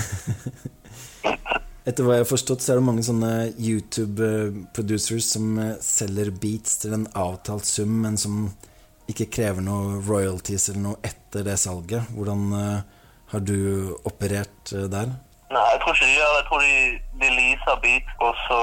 [1.88, 6.77] Etter hva jeg har forstått, så er det mange sånne YouTube-producers som eh, selger beats
[6.83, 8.35] til en avtalt sum, men som
[9.09, 12.11] ikke krever noe royalties eller noe etter det salget.
[12.12, 12.81] Hvordan eh,
[13.33, 13.57] har du
[14.09, 15.14] operert eh, der?
[15.54, 16.40] Nei, jeg tror ikke de gjør det.
[16.40, 16.74] Jeg tror de,
[17.20, 18.58] de leaser beat, og så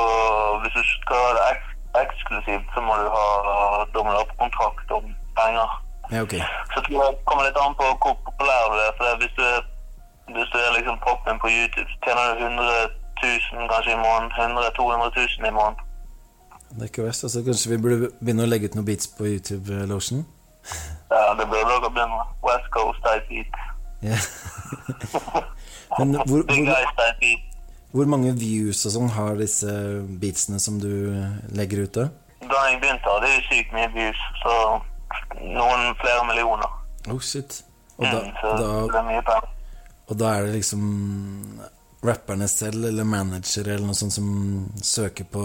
[0.61, 1.67] hvis du skal ha det eks
[2.03, 3.25] eksklusivt, så må du ha
[3.93, 5.05] Da må du ha kontrakt om
[5.39, 5.69] penger.
[6.13, 6.41] Ja, okay.
[6.71, 8.91] Så jeg tror det kommer litt an på hvor populær du er.
[8.97, 9.61] For hvis du er,
[10.35, 12.63] hvis du er liksom poppen på YouTube, så tjener du 100
[13.23, 14.29] 000 kanskje i måneden.
[14.37, 15.83] 100 200 000 i måneden.
[16.75, 17.23] Det er ikke verst.
[17.25, 20.25] Altså, kanskje vi burde begynne å legge ut noen beats på YouTube, eh, Lotion?
[21.15, 22.21] Ja, det burde dere begynne.
[22.47, 23.53] West Coast type beat.
[24.09, 24.17] Ja.
[25.99, 26.71] Men hvor, hvor,
[27.95, 29.71] hvor mange views og sånn har disse
[30.21, 30.91] beatsene som du
[31.55, 31.93] legger ut?
[31.95, 32.09] da?
[32.45, 34.19] Jeg begynte, hadde jeg sykt mye views.
[34.43, 34.55] Så
[35.41, 36.71] noen flere millioner.
[37.09, 37.61] Oh, shit.
[37.97, 39.51] Og da, Mm, så da, det er mye penger.
[40.09, 40.81] og da er det liksom
[42.05, 44.27] rapperne selv eller manager eller noe sånt som
[44.83, 45.43] søker på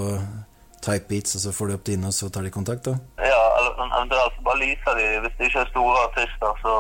[0.83, 2.97] type beats, og så får de opp dine, og så tar de kontakt, da?
[3.23, 6.75] Ja, eller så bare leaser de Hvis de ikke er store artister, så,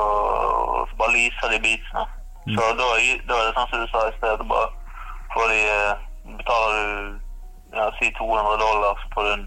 [0.91, 2.05] så bare leaser de beatsene.
[2.49, 2.87] Så da,
[3.29, 4.71] da er det sånn som du sa i sted, bare
[5.35, 9.47] får de eh, Betaler du ja, si 200 dollar, så får du en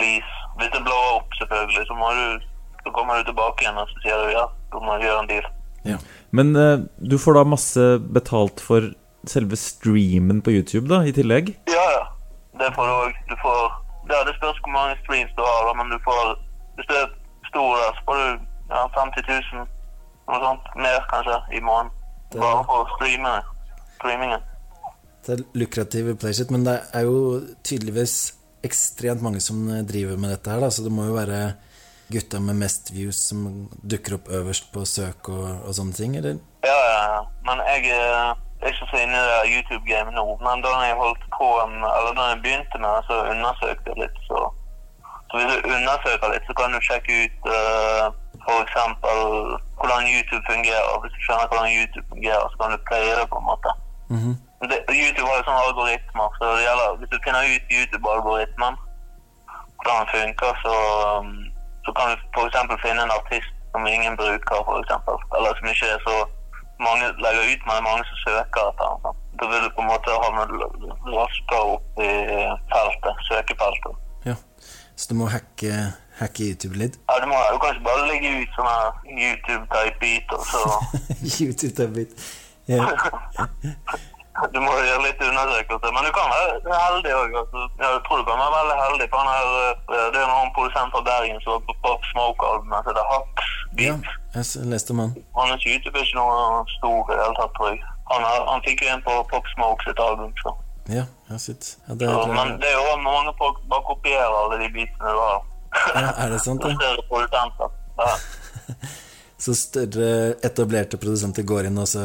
[0.00, 0.32] lease.
[0.58, 2.24] Hvis det blåer opp, selvfølgelig, så må du
[2.84, 5.48] så kommer du tilbake igjen og så sier du ja, du må gjøre en deal.
[5.84, 5.98] Ja.
[6.36, 8.90] Men uh, du får da masse betalt for
[9.28, 11.52] selve streamen på YouTube, da, i tillegg?
[11.68, 12.04] Ja, ja.
[12.60, 13.22] Det får du òg.
[13.30, 13.60] Du får
[14.10, 16.34] Ja, det spørs hvor mange streams du har, da, men du får
[16.76, 17.08] Hvis du er
[17.50, 18.26] stor der, så får du
[18.72, 19.66] ja, 50 000,
[20.30, 20.70] noe sånt.
[20.76, 21.92] Mer, kanskje, i måneden.
[22.36, 23.32] Bare for streame,
[23.96, 24.44] streamingen.
[25.26, 30.52] Det er lukrative playshit, men det er jo tydeligvis ekstremt mange som driver med dette
[30.52, 31.40] her, da, så det må jo være
[32.10, 36.40] gutta med mest views som dukker opp øverst på søk og, og sånne ting, eller?
[36.66, 37.20] Ja, ja.
[37.46, 40.24] Men jeg eh, er ikke så inne i YouTube-gamet nå.
[40.44, 44.18] Men da jeg holdt på Eller da jeg begynte med det, så undersøkte jeg litt,
[44.28, 44.40] så
[45.30, 48.06] Så hvis du undersøker litt, så kan du sjekke ut uh,
[48.44, 48.74] f.eks.
[49.78, 51.00] hvordan YouTube fungerer.
[51.00, 53.70] Hvis du skjønner hvordan YouTube fungerer, så kan du pleie det på en måte.
[54.14, 54.34] Mhm.
[54.70, 58.74] det, YouTube har jo sånne algoritmer, så det gjelder, hvis du finner ut YouTube-algoritmen,
[59.76, 60.74] hvordan den funker, så,
[61.18, 61.30] um,
[61.84, 62.56] så kan du f.eks.
[62.84, 65.16] finne en artist som ingen bruker, for eksempel.
[65.36, 66.16] Eller som ikke er så
[66.86, 69.18] mange legger ut, men det er mange som søker etter den.
[69.38, 70.42] Da vil du på en måte havne
[71.18, 72.12] raskere opp i
[72.72, 73.94] feltet, søkefeltet.
[74.28, 74.36] Ja.
[74.98, 75.70] Så du må hacke,
[76.20, 77.00] hacke YouTube litt?
[77.08, 78.76] Ja, du, må, du kan ikke bare legge ut sånne
[79.16, 80.62] YouTube-type beat, og så
[81.40, 82.30] YouTube-type-bit.
[82.70, 82.86] Ja.
[84.54, 85.90] Du må gjøre litt undersøkelser.
[85.92, 87.34] Men du kan være heldig òg.
[87.42, 87.64] Altså.
[87.82, 89.08] Ja, jeg tror du kan være veldig heldig.
[89.12, 89.50] For han er,
[89.96, 92.86] eh, det er noen produsent fra Bergen som var på Pop Smoke-albumet.
[92.86, 93.94] Så det er Hux ja,
[94.34, 95.12] jeg leste om han.
[95.66, 97.78] YouTube er ikke noe stor i det hele tatt, tror jeg.
[98.10, 100.32] Han, han fikk jo en på Pop Smoke sitt album.
[100.42, 100.54] Så.
[100.90, 101.76] Ja, ja, sitt.
[101.86, 105.20] Ja, det er, men det er jo mange folk bare kopierer alle de bitene du
[105.22, 105.44] har.
[105.70, 106.64] Ja, er det sant?
[106.64, 108.12] Ja.
[109.40, 112.02] Så større etablerte produsenter går inn, og så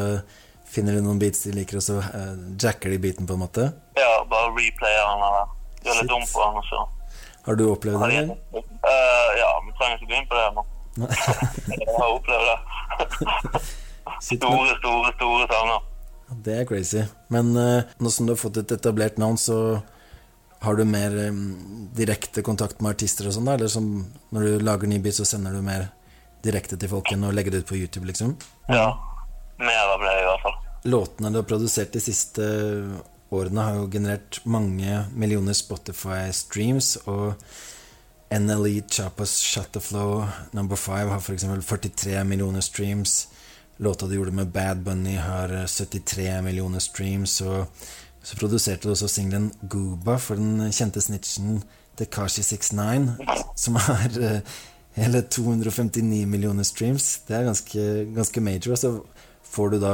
[0.72, 3.66] finner de noen beats de liker, og så eh, jacker de beaten på en måte?
[4.00, 5.50] ja, bare replayer han eller
[5.84, 6.80] gjør litt om på han, og så
[7.46, 8.22] Har du opplevd det?
[8.22, 8.38] eller?
[8.56, 10.64] Eh, Ja, vi trenger ikke gå inn på det nå.
[11.76, 12.58] Jeg har opplevd det.
[14.30, 15.84] Store, store, store sanger.
[16.46, 17.04] Det er crazy.
[17.36, 19.58] Men eh, nå som du har fått et etablert navn, så
[20.66, 21.42] har du mer eh,
[21.96, 23.56] direkte kontakt med artister og sånn, da?
[23.58, 23.90] Eller som
[24.36, 25.90] når du lager ny beat, så sender du mer
[26.46, 28.36] direkte til folk enn å legge det ut på YouTube, liksom?
[28.70, 28.90] Ja.
[29.62, 30.58] Mer av det, i hvert fall.
[30.86, 32.44] Låtene du har produsert de siste
[33.34, 37.34] årene, har jo generert mange millioner Spotify-streams, og
[38.36, 41.46] NLE Chapas Shut the Flow number 5 har f.eks.
[41.66, 43.28] 43 millioner streams.
[43.78, 47.42] låta du gjorde med Bad Bunny, har eh, 73 millioner streams.
[47.42, 47.66] Og
[48.26, 51.60] så produserte du også singelen Gooba for den kjente snitchen
[52.00, 53.12] Tekashi69,
[53.56, 54.56] som har eh,
[54.98, 57.20] hele 259 millioner streams.
[57.28, 57.84] Det er ganske,
[58.16, 58.74] ganske major.
[58.76, 58.92] Altså,
[59.44, 59.94] får du da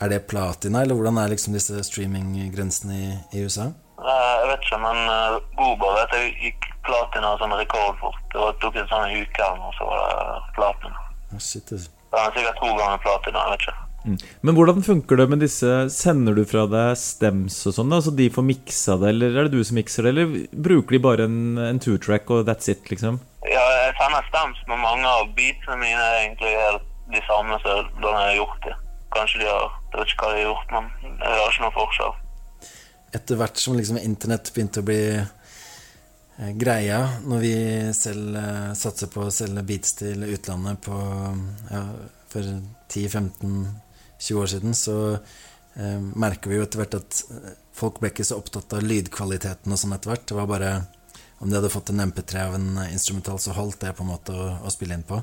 [0.00, 3.66] Er det platina, eller hvordan er liksom disse streaminggrensene i, i USA?
[4.00, 8.22] Eh, Jeg vet ikke, men uh, Gooba vet jeg gikk platina sånn rekordfort.
[8.32, 11.02] Det tok en sånn uke og så var det platina.
[11.36, 11.92] Shit, altså.
[12.10, 13.76] Det er sikkert to ganger platina, jeg vet ikke.
[14.04, 14.16] Mm.
[14.40, 17.92] Men hvordan funker det med disse Sender du fra deg stems og sånn?
[17.92, 20.14] Altså de får miksa det, eller er det du som mikser det?
[20.14, 23.20] Eller bruker de bare en, en two-track og that's it, liksom?
[23.44, 27.92] Ja, jeg sender stems, men mange av beatsene mine er egentlig helt de samme som
[28.00, 28.78] da jeg har gjort det.
[29.10, 31.76] Kanskje de har Jeg vet ikke hva de har gjort, men jeg har ikke noen
[31.76, 32.18] forskjell.
[33.10, 37.54] etter hvert som liksom internett begynte å bli eh, greia, når vi
[37.96, 40.94] selv eh, satser på å selge beats til utlandet på
[41.72, 41.82] ja,
[42.30, 42.46] for
[44.20, 44.96] 10-15-20 år siden, så
[45.76, 49.72] eh, merker vi jo etter hvert at eh, folk ble ikke så opptatt av lydkvaliteten
[49.72, 50.26] og sånn etter hvert.
[50.28, 50.72] Det var bare
[51.40, 54.12] om de hadde fått en MP3 av en eh, instrumental, så holdt det på en
[54.12, 55.22] måte å, å spille inn på.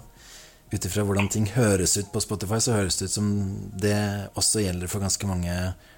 [0.74, 3.28] Ut ifra hvordan ting høres ut på Spotify, så høres det ut som
[3.80, 3.98] det
[4.36, 5.54] også gjelder for ganske mange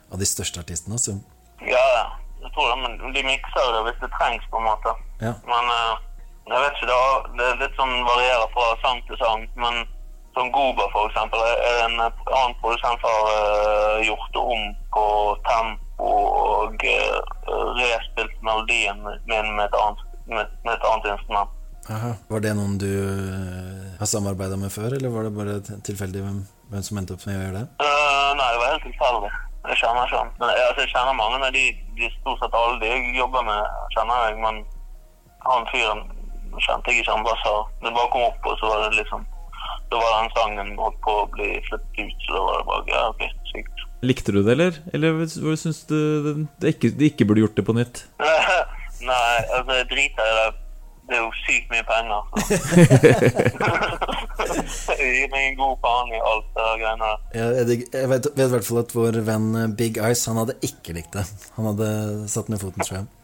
[0.10, 1.00] av de største artistene.
[1.02, 1.18] Så
[1.66, 1.86] Ja.
[2.40, 4.94] Jeg tror men de mikser det hvis det trengs, på en måte.
[5.24, 5.34] ja.
[5.48, 5.96] Men eh,
[6.50, 7.00] jeg vet ikke, det,
[7.38, 9.44] det er litt sånn varierer fra sang til sang.
[9.60, 9.76] Men
[10.34, 14.66] som Goba, eksempel, er det en annen produsent som har uh, gjort det om
[14.96, 15.06] på
[15.48, 21.56] tempo og uh, respilt melodien min med et annet, med, med et annet instrument.
[21.90, 22.14] Aha.
[22.30, 25.56] Var det noen du eh, har samarbeida med før, eller var det bare
[25.88, 27.64] tilfeldig hvem, hvem som endte opp med å gjøre det?
[27.82, 29.32] Uh, nei, det var helt tilfeldig.
[29.70, 30.30] Jeg kjenner ikke han.
[30.38, 31.66] Men, altså, jeg kjenner mange av de,
[31.98, 34.38] de stort sett alle de jeg jobber med, kjenner jeg.
[34.46, 34.62] Men
[35.48, 36.06] han fyren
[36.62, 37.16] kjente jeg ikke.
[37.16, 39.26] Han bare sa Det bare kom opp, og så var det liksom
[39.90, 42.94] Da var den sangen holdt på å bli flyttet ut, så da var det bare
[42.94, 43.86] Ja, ok, sykt.
[44.06, 44.80] Likte du det, eller?
[44.94, 48.04] Eller syns du det, det ikke, de ikke burde gjort det på nytt?
[49.10, 50.50] nei, altså, jeg driter i det.
[51.10, 52.22] Det er jo sykt mye penger.
[52.38, 52.58] Så.
[55.00, 57.24] jeg gir meg en god faen i alt det greiene der.
[57.34, 60.38] Ja, jeg, jeg vet, vet i hvert fall at vår venn eh, Big Ice Han
[60.44, 61.26] hadde ikke likt det.
[61.56, 61.90] Han hadde
[62.30, 63.10] satt ned foten, tror jeg.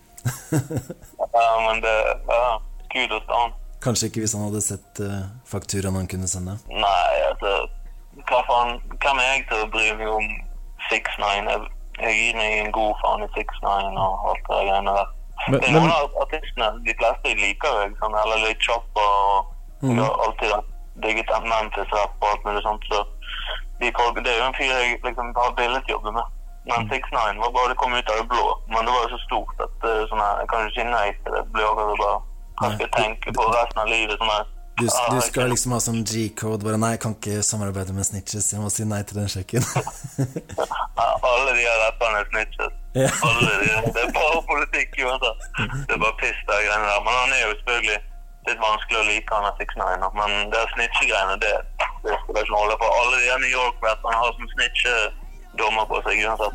[1.35, 1.93] Ja, men det
[2.25, 2.57] Ja,
[2.89, 3.53] kudos til han.
[3.85, 6.57] Kanskje ikke hvis han hadde sett uh, fakturaen han kunne sende.
[6.73, 7.55] Nei, altså
[8.29, 10.29] hva faen, Hvem er jeg til å bry meg om
[10.89, 11.51] 6ix9ine?
[11.51, 11.67] Jeg,
[12.01, 15.11] jeg gir meg en god faen i 6ix9ine og alt det greiene der.
[15.47, 18.61] Men- det er men- noen av artistene, de fleste jeg liker jeg, sånn, eller litt
[18.67, 19.51] chopper og
[19.83, 19.99] mm.
[19.99, 20.53] har alltid
[21.03, 23.03] digget Memphis-rap og alt mulig sånt, så
[23.81, 26.27] de folk, det er jo en fyr jeg liksom har billedjobber med.
[26.65, 29.21] Men 6ix9ine var bare det kom ut av det blå, men det var jo så
[29.27, 31.43] stort at uh, sånn her, jeg kan ikke si nei til det.
[31.45, 32.21] Det blir akkurat bare
[32.59, 34.21] Hva skal tenke på resten av livet?
[34.21, 36.63] sånn Du, ah, du skal liksom ha sånn G-code.
[36.63, 38.51] Bare nei, jeg kan ikke samarbeide med snitches.
[38.51, 39.63] Jeg må si nei til den sjekken.
[41.31, 42.73] Alle de her rapperne er snitches.
[42.95, 43.11] Ja.
[43.27, 45.47] Alle de, det er bare politikk uansett.
[45.87, 47.01] Det er bare piss, de greiene der.
[47.07, 47.99] Men han er jo selvfølgelig
[48.45, 50.11] litt vanskelig å like, han er 6ix9ine.
[50.19, 51.53] Men det er snitchegreiene, det,
[52.05, 52.91] det skal jeg ikke holde på.
[52.99, 56.53] Alle de her New York-rapperne har som snitche-dommer på seg uansett.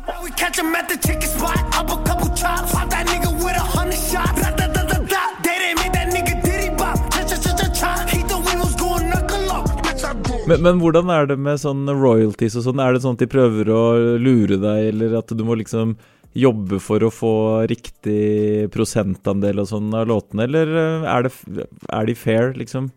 [10.47, 12.81] Men, men hvordan er det med sånn royalties og sånn?
[12.81, 13.83] Er det sånn at de prøver å
[14.21, 15.93] lure deg, eller at du må liksom
[16.33, 17.33] jobbe for å få
[17.69, 22.87] riktig prosentandel og sånn av låtene, eller eh, er, det, er de fair, liksom?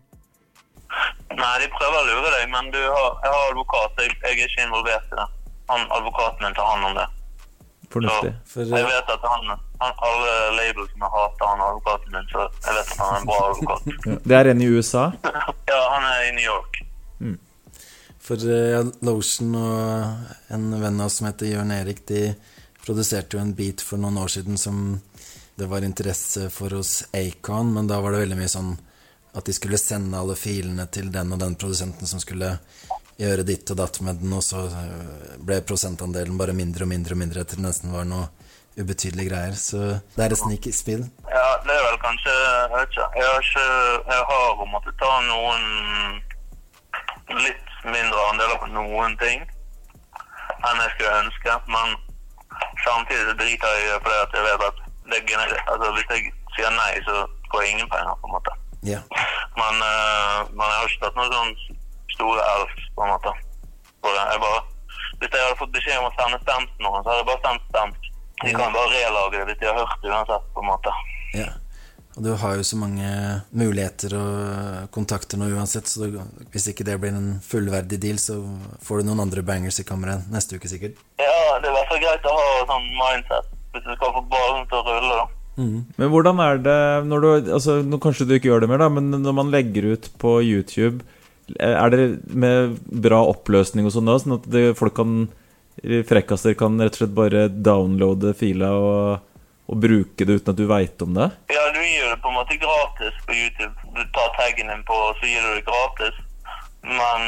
[1.35, 4.01] Nei, de prøver å lure deg, men du har, jeg har advokat.
[4.01, 5.27] Jeg, jeg er ikke involvert i det.
[5.73, 7.05] Han, advokaten min tar hånd om det.
[7.91, 8.31] Fornuftig.
[8.49, 12.95] For Jeg vet at han, han alle labelsene hater han advokaten min, så jeg vet
[12.95, 14.25] at han er en bra advokat.
[14.25, 15.05] Det er en i USA?
[15.71, 16.84] Ja, han er i New York.
[18.25, 22.31] For eh, Lotion og en venn av oss som heter Jørn Erik, de
[22.85, 24.99] produserte jo en beat for noen år siden som
[25.55, 28.73] det var interesse for hos Acon, men da var det veldig mye sånn
[29.35, 32.55] at de skulle sende alle filene til den og den produsenten som skulle
[33.19, 37.15] gjøre ditt og datt med den, og så eh, ble prosentandelen bare mindre og mindre
[37.15, 38.25] og mindre til det nesten var noe
[38.75, 39.55] ubetydelige greier.
[39.55, 39.77] Så
[40.17, 41.05] det er et sneaky spill.
[41.29, 43.07] Ja, det er vel kanskje Jeg vet ikke.
[43.15, 43.67] Jeg har, ikke,
[44.09, 45.63] jeg har måttet ta noen
[47.45, 49.45] litt mindre andeler på noen ting
[50.65, 51.95] enn jeg skulle ønske, men
[52.85, 54.77] samtidig så driter jeg i det fordi at jeg vet at
[55.71, 57.15] altså, hvis jeg sier nei, så
[57.51, 58.53] får jeg ingen penger, på en måte.
[58.91, 59.01] Ja.
[59.59, 61.53] Men, uh, men jeg har ikke tatt noen sånn
[62.15, 63.33] store elf, på en måte.
[64.05, 64.61] Jeg bare,
[65.19, 67.69] hvis jeg hadde fått beskjed om å sende stemt noen, så hadde jeg bare sendt
[67.71, 68.09] stemt.
[68.43, 70.95] De kan bare relage det hvis de har hørt det uansett, på en måte.
[71.35, 71.49] Ja.
[72.15, 73.07] Og du har jo så mange
[73.51, 76.21] muligheter og kontakter nå uansett, så du,
[76.53, 78.37] hvis ikke det blir en fullverdig deal, så
[78.85, 81.01] får du noen andre bangers i kammeret neste uke sikkert.
[81.19, 84.23] Ja, det er i hvert fall greit å ha sånn mindset hvis du skal få
[84.31, 85.25] ballen til å rulle, da.
[85.55, 88.89] Men hvordan er det når du altså, nå Kanskje du ikke gjør det mer, da,
[88.91, 91.03] men når man legger ut på YouTube,
[91.59, 95.25] er det med bra oppløsning og sånn da, sånn at det, folk kan
[95.83, 99.31] Frekkaster kan rett og slett bare downloade fila og,
[99.65, 101.29] og bruke det uten at du veit om det?
[101.49, 103.73] Ja, du gir det på en måte gratis på YouTube.
[103.95, 106.21] Du tar taggen din på, og så gir du det gratis.
[106.85, 107.25] Men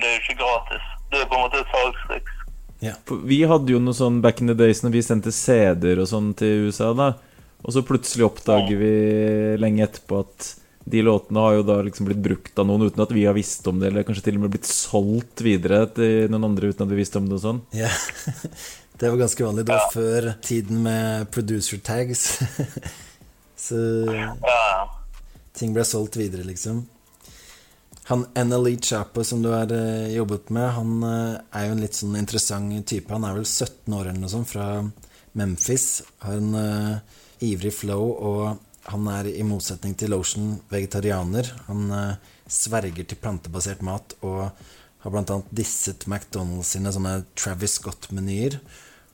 [0.00, 0.88] det er jo ikke gratis.
[1.12, 2.40] Det er på en måte et salgstriks.
[2.84, 2.96] Ja.
[3.28, 6.32] Vi hadde jo noe sånn back in the days når vi sendte CD-er og sånn
[6.38, 7.14] til USA, da.
[7.64, 8.94] Og så plutselig oppdager vi
[9.60, 10.50] lenge etterpå at
[10.84, 13.64] de låtene har jo da liksom blitt brukt av noen uten at vi har visst
[13.70, 16.92] om det, eller kanskje til og med blitt solgt videre til noen andre uten at
[16.92, 17.62] vi visste om det og sånn.
[17.76, 17.88] Ja,
[18.98, 19.64] det var ganske vanlig.
[19.66, 19.90] da, ja.
[19.92, 22.38] før tiden med producer tags.
[23.64, 23.76] Så
[24.10, 24.90] Ja,
[25.54, 26.84] ting ble solgt videre, liksom.
[28.10, 31.96] Han NLE Chapo som du har eh, jobbet med, han eh, er jo en litt
[31.96, 33.08] sånn interessant type.
[33.14, 34.66] Han er vel 17 år eller noe sånt, fra
[35.32, 36.02] Memphis.
[36.22, 36.98] Har en uh,
[37.42, 41.48] ivrig flow, og han er i motsetning til Lotion vegetarianer.
[41.70, 44.50] Han uh, sverger til plantebasert mat og
[45.04, 48.60] har annet disset McDonald's sine sånne Travis Scott-menyer.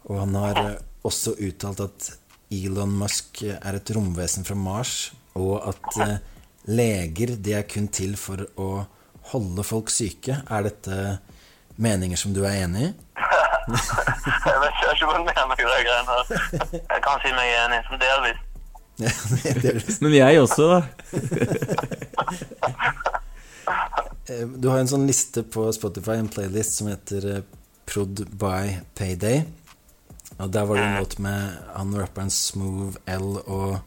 [0.09, 2.11] Og han har eh, også uttalt at
[2.51, 6.17] Elon Musk er et romvesen fra Mars, og at eh,
[6.71, 8.71] leger de er kun til for å
[9.33, 10.41] holde folk syke.
[10.51, 11.19] Er dette
[11.81, 12.93] meninger som du er enig i?
[13.71, 16.25] Jeg vet ikke, jeg har ikke vært med meg de greiene her.
[16.91, 18.41] Jeg kan si meg enig, som delvis.
[19.01, 20.81] Det er- Men jeg også, da.
[24.31, 27.41] Eh, Du har en sånn liste på Spotify, en playlist som heter eh,
[27.91, 29.45] Prod by Payday.
[30.41, 33.79] Og der var det en låt med han rapperen Smooth L og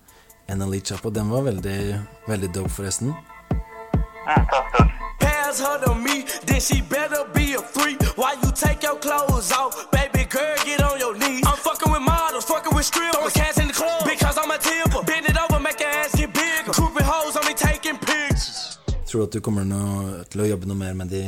[0.50, 3.08] NLE og Den var veldig, veldig dope, forresten.
[3.08, 4.92] Mm, takk, takk.
[5.20, 8.00] Pass her to me, then she better be a freak.
[8.18, 11.44] Why you take your clothes off, baby girl, get on your knees.
[11.50, 14.60] I'm fucking with models, fucking with strippers, throwing cash in the club because I'm a
[14.68, 15.02] tipper.
[15.10, 16.72] Bend it over, make your ass get bigger.
[16.78, 18.80] Grouping hoes, only taking pictures.
[19.10, 21.24] Tror du at du kommer noe, til å jobbe noe mer med de,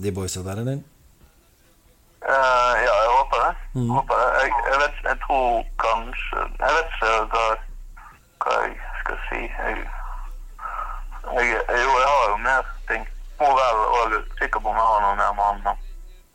[0.00, 0.80] de boysa der, eller?
[2.20, 3.19] Uh, ja, jeg
[3.72, 4.28] det.
[4.40, 5.50] Jeg, jeg vet, jeg tror
[5.84, 7.44] kanskje Jeg vet ikke hva,
[8.42, 9.42] hva jeg skal si.
[9.46, 9.76] Jeg,
[11.38, 11.46] jeg,
[11.84, 13.04] jo, jeg har jo mer ting.
[13.40, 15.84] Må vel og sikker på om jeg har noe mer med han.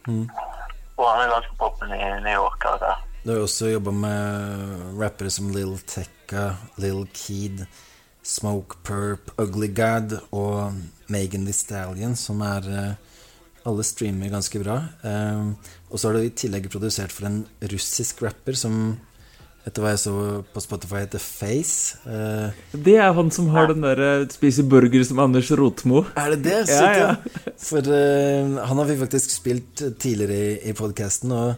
[0.07, 0.29] Mm.
[0.95, 2.65] Og han er ganske poppen i New York.
[2.71, 3.03] eller.
[3.25, 7.65] Du har jo også jobba med rappere som Lil Tekka, Lil Keed,
[8.23, 10.73] Smoke Perp, Ugly Gad og
[11.09, 13.14] Megan Thee Stallion, som er eh,
[13.65, 14.77] Alle streamer ganske bra.
[15.03, 15.51] Eh,
[15.89, 18.97] og så har du i tillegg produsert for en russisk rapper som
[19.65, 20.11] etter hva jeg så
[20.53, 21.95] på Spotify heter Face.
[22.05, 22.51] Eh,
[22.85, 26.03] Det er han som har den derre spiser burger som Anders Rotmo.
[26.15, 26.59] er det det?
[26.69, 27.15] Så Ja, ja.
[27.57, 31.55] For eh, han har vi faktisk spilt tidligere i, i podkasten, og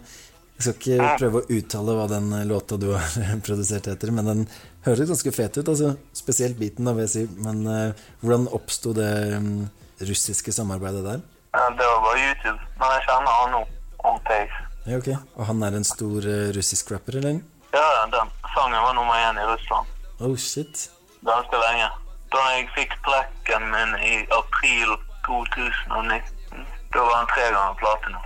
[0.58, 4.48] jeg skal ikke prøve å uttale hva den låta du har produsert heter, men den
[4.88, 5.68] høres ganske fet ut.
[5.68, 7.28] altså Spesielt beaten, da, vil jeg si.
[7.44, 9.68] Men eh, hvordan oppsto det um,
[10.00, 11.20] russiske samarbeidet der?
[11.58, 12.60] Ja, det var bare YouTube.
[12.80, 13.62] Men jeg kjenner han nå.
[14.08, 14.58] On pace.
[14.86, 15.10] Ja, ok.
[15.38, 17.42] Og han er en stor uh, russisk rapper, eller?
[17.74, 19.88] Ja, den sangen var nummer én i Russland.
[20.20, 20.90] Oh shit.
[21.30, 21.88] ganske lenge.
[22.34, 24.90] Da jeg fikk plekken min i april
[25.28, 28.22] 2019, da var han tre ganger platina.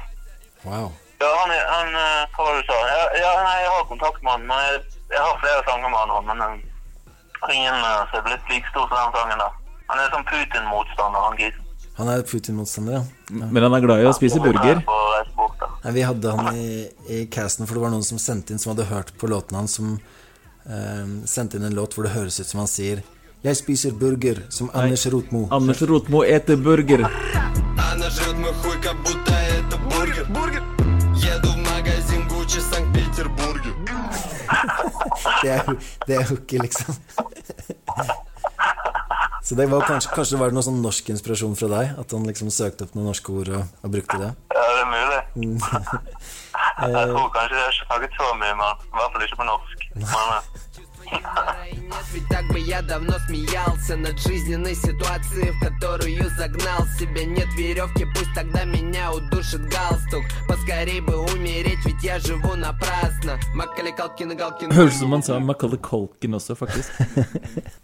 [0.65, 0.89] Wow.
[1.22, 2.78] Ja, han han, eh, hva var det du sa?
[2.94, 4.82] Ja, ja, nei, jeg har kontakt med han, men jeg,
[5.15, 8.88] jeg har flere sanger med han også, men eh, ingen som er blitt like stor
[8.88, 9.54] som den sangen der.
[9.89, 11.61] Han er sånn Putin-motstander, han gisen.
[11.97, 13.03] Han er Putin-motstander, ja.
[13.40, 13.47] ja.
[13.51, 14.83] Men han er glad i å spise burger.
[14.85, 15.71] På reise bort der.
[15.85, 18.75] Nei, vi hadde han i, i casten, for det var noen som sendte inn som
[18.75, 19.95] hadde hørt på låten hans, som
[20.69, 23.01] eh, sendte inn en låt hvor det høres ut som han sier
[23.45, 25.47] 'Jeg spiser burger som Anders Rotmo'.
[25.55, 27.05] Anders Rotmo eter burger.
[27.79, 30.25] Она жрет мой хуй, как будто это бургер.
[30.35, 30.63] бургер.
[31.17, 33.71] Еду в магазин Гуччи Санкт-Петербурге.
[35.42, 36.94] Det er, jo- det er jo ikke liksom
[39.42, 41.94] Så det var kanskje, kanskje, det var noe sånn norsk inspirasjon fra deg?
[42.02, 44.29] At han liksom søkte opp noen norske ord og, og brukte det?
[44.54, 45.21] Ja, det er mulig.
[45.35, 45.56] Mm.
[46.94, 48.85] jeg tror kanskje jeg har ikke så mye med han.
[48.85, 49.87] I hvert fall ikke på norsk.
[49.98, 50.62] Men, eh,
[52.13, 58.07] ведь так бы я давно смеялся над жизненной ситуацией, в которую загнал себя Нет веревки,
[58.15, 64.35] пусть тогда меня удушит галстук Поскорей бы умереть, ведь я живу напрасно Макали Калкин и
[64.35, 66.90] Галкин Høres ut som han sa Macaulay Culkin også, faktisk.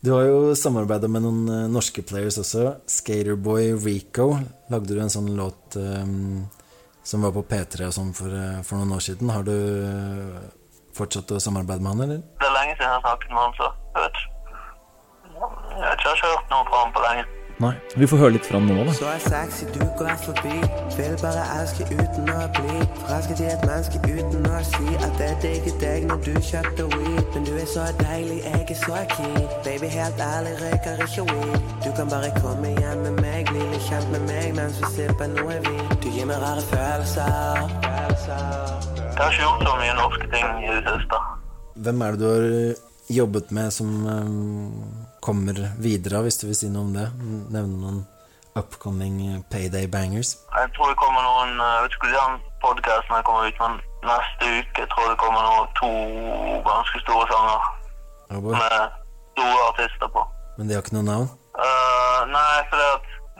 [0.03, 2.79] Du har jo samarbeida med noen eh, norske players også.
[2.87, 4.33] Skaterboy Rico
[4.73, 6.09] lagde du en sånn låt eh,
[7.05, 9.31] som var på P3 og sånn for, eh, for noen år siden.
[9.31, 10.43] Har du eh,
[11.00, 12.22] fortsatt å samarbeide med han, eller?
[12.42, 14.36] det er lenge siden jeg har snakket med han, så jeg vet ikke.
[15.78, 17.28] Jeg har ikke hørt noe fra han på lenge.
[17.58, 17.72] Nei.
[17.98, 18.94] Vi får høre litt fra han nå, da.
[18.94, 20.58] Så er sexy, du går forbi.
[20.94, 25.54] Vil bare elske uten å bli forelsket i et menneske uten å si at dette
[25.58, 27.24] ikke deg når du kjøpte weed.
[27.34, 29.48] Men du er så deilig, jeg er så keen.
[29.66, 31.74] Baby, helt ærlig, røyker ikke weed.
[31.86, 35.34] Du kan bare komme hjem med meg, bli litt kjent med meg mens vi sipper
[35.34, 35.98] noe vin.
[35.98, 37.66] Du gir meg rare følelser.
[37.88, 38.97] følelser.
[39.18, 41.20] Jeg har ikke gjort så mye norske ting i det siste.
[41.86, 44.28] Hvem er det du har eh, jobbet med som eh,
[45.26, 47.08] kommer videre, hvis du vil si noe om det?
[47.56, 47.98] Nevne noen
[48.62, 50.36] upcoming eh, payday bangers?
[50.54, 54.86] Jeg tror det kommer noen Jeg vet ikke hvordan podkasten kommer ut, men neste uke
[54.86, 55.92] jeg tror det kommer noen to
[56.70, 57.68] ganske store sanger
[58.38, 58.80] Oh med
[59.34, 60.30] store artister på.
[60.58, 61.30] Men de har ikke noe navn?
[61.58, 62.90] Uh, nei, for det,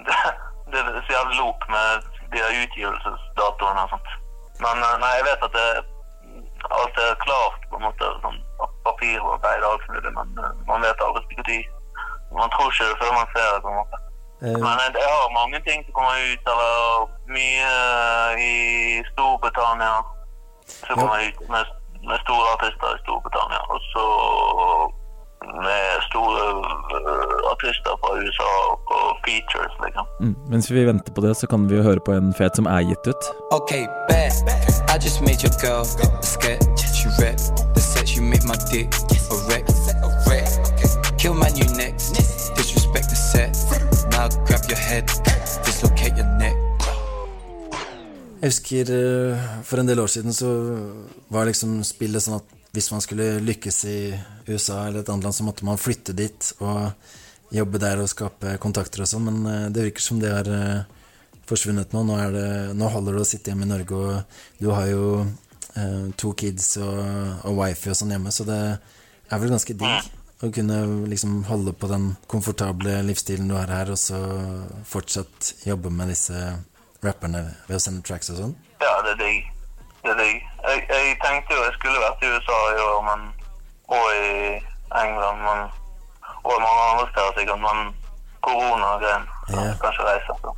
[0.74, 4.18] det, det er så jævlig lok med de utgivelsesdatoene og sånt.
[4.64, 5.70] Men eh, nei, jeg vet at det,
[6.80, 8.12] alt er klart, på en måte.
[8.26, 8.40] Sånn
[8.88, 11.64] papirarbeid og alt mulig, men eh, man vet aldri når.
[12.36, 14.04] Man tror ikke det før man ser det, på en måte.
[14.38, 17.72] Uh, Men jeg, jeg har mange ting som kommer ut, eller mye
[18.38, 18.56] i
[19.12, 19.96] Storbritannia
[20.68, 21.72] som kommer ut med,
[22.10, 23.62] med store artister i Storbritannia.
[23.74, 24.06] Og så
[25.66, 25.87] med
[26.18, 26.46] store
[26.98, 28.52] eh, artister fra USA
[28.88, 30.06] på features, liksom.
[30.22, 30.36] Mm.
[30.50, 32.82] Mens vi venter på det, så kan vi jo høre på en fet som er
[32.90, 33.30] gitt ut.
[33.52, 34.34] Okay, bad.
[34.90, 36.58] I just made your girl a.
[36.98, 37.38] She rap
[37.76, 38.90] the set you make my dick
[39.32, 39.66] a wreck.
[41.18, 42.14] Kill my new next.
[42.56, 43.54] Disrespect the set.
[44.12, 45.06] Now grab your head,
[45.66, 46.58] dislocate your neck.
[48.42, 50.50] Jeg husker eh, for en del år siden så
[51.34, 54.00] var liksom spillet sånn at hvis man skulle lykkes i
[54.48, 56.92] USA eller et annet land, så måtte man flytte dit og
[57.54, 60.84] jobbe der og skape kontakter og sånn, men eh, det virker som det har eh,
[61.48, 62.04] forsvunnet nå.
[62.08, 62.48] Nå, det,
[62.78, 66.74] nå holder det å sitte hjemme i Norge, og du har jo eh, to kids
[66.84, 67.02] og,
[67.48, 71.74] og wifi og sånn hjemme, så det er vel ganske digg å kunne liksom holde
[71.74, 74.20] på den komfortable livsstilen du har her, og så
[74.86, 76.38] fortsatt jobbe med disse
[77.02, 78.58] rapperne ved å sende tracks og sånn.
[78.84, 79.57] Ja, det er digg.
[80.08, 80.38] Det er digg.
[80.68, 83.24] Jeg, jeg tenkte jo jeg skulle vært i USA i år, men,
[83.96, 84.30] og i
[85.02, 85.60] England, men,
[86.48, 87.78] og mange andre steder sikkert, men
[88.48, 89.26] korona og greier.
[89.52, 89.74] ja.
[89.82, 90.38] kan ikke reise.
[90.44, 90.54] Så.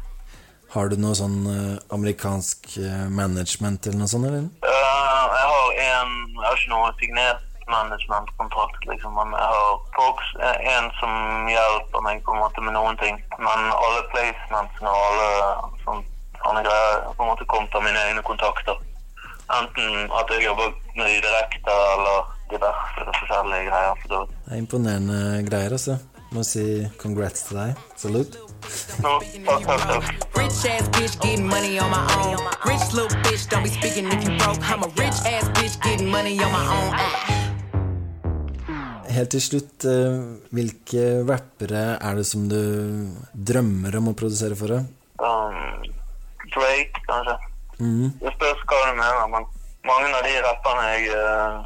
[0.76, 4.46] Har du noe sånn eh, amerikansk eh, management eller noe sånt, eller?
[4.62, 10.22] Uh, jeg har en, jeg har ikke noe signert management-kontrakt, liksom, men jeg har folk,
[10.76, 13.18] en som hjelper meg på en måte med noen ting.
[13.42, 16.06] Men alle placementsene og alle sånn,
[16.38, 18.78] sånne greier på en måte kommet av mine egne kontakter.
[19.50, 22.18] Enten at jeg jobber med de direkte, eller
[22.52, 23.96] diverse forskjellige greier.
[24.02, 24.38] For det.
[24.52, 25.20] Er imponerende
[25.50, 25.98] greier, altså.
[26.32, 27.70] Må si congrats til deg.
[29.02, 29.16] No,
[29.66, 30.06] takk.
[30.38, 32.38] Rich ass bitch getting money on my own.
[32.70, 34.62] Rich little bitch, don't be speaking if you broke.
[34.70, 36.94] I'm a rich ass bitch getting money on my own.
[39.10, 40.22] Helt til slutt, eh,
[40.54, 42.62] hvilke rappere er det som du
[43.34, 44.78] drømmer om å produsere for?
[45.18, 45.82] Um,
[46.54, 47.49] Drake, kanskje.
[47.80, 48.12] Mhm.
[48.22, 49.46] Det spørs hva du mener, men
[49.88, 51.62] mange av de rapperne jeg uh,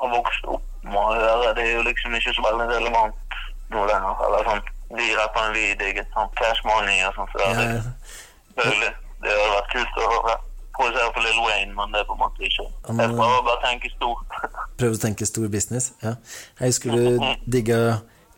[0.00, 3.38] har vokst opp med å høre, det er jo liksom ikke så veldig relevant
[3.74, 4.24] nå lenger.
[4.26, 4.64] Eller sånn,
[4.98, 8.92] de rapperne vi digget, sånn Cash Money og sånn, så det, Ja, ja.
[9.22, 10.36] det hadde vært kult å høre.
[10.76, 12.66] Produsere på Lil Wayne, men det er på en måte ikke.
[12.68, 14.34] Jeg prøver bare å tenke stort.
[14.78, 15.92] prøver å tenke stor business.
[16.02, 16.18] Ja.
[16.60, 17.78] Jeg husker du digga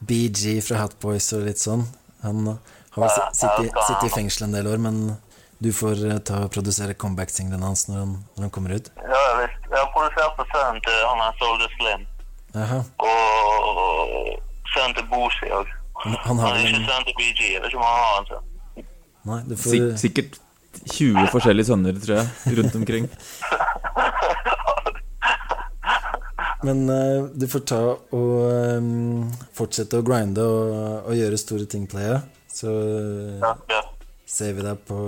[0.07, 1.83] BG fra Hatboys og litt sånn.
[2.23, 5.17] Han har vel sittet i fengsel en del år, men
[5.59, 8.91] du får eh, ta og produsere comeback-singelen hans når han, når han kommer ut.
[8.97, 9.61] Ja, visst.
[9.69, 12.05] Jeg har produsert for sønnen til han er Soldier Slim,
[12.63, 12.79] Aha.
[13.05, 13.15] og
[14.75, 15.73] sønnen til Boosie òg.
[16.05, 18.21] Han, han Han har er ikke sønnen til BG, jeg vet ikke om han har
[18.21, 18.47] en sønn.
[19.29, 20.39] Nei, du Sik sikkert
[20.95, 23.11] 20 forskjellige sønner, tror jeg, rundt omkring.
[26.67, 27.83] Men uh, du får ta
[28.15, 28.33] og
[28.79, 30.73] um, fortsette å grinde og,
[31.07, 32.21] og gjøre store ting, Playa.
[32.51, 33.83] Så uh, Ja, ja.
[34.29, 34.99] Ser vi deg på,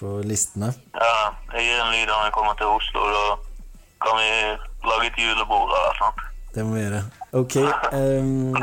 [0.00, 0.72] på listene.
[0.96, 1.16] Ja,
[1.54, 3.26] jeg gir en lyd når jeg kommer til Oslo, da
[4.06, 4.30] kan vi
[4.88, 6.24] lage et julebord eller sånt.
[6.56, 7.02] Det må vi gjøre.
[7.36, 7.56] Ok.
[7.96, 8.56] Um,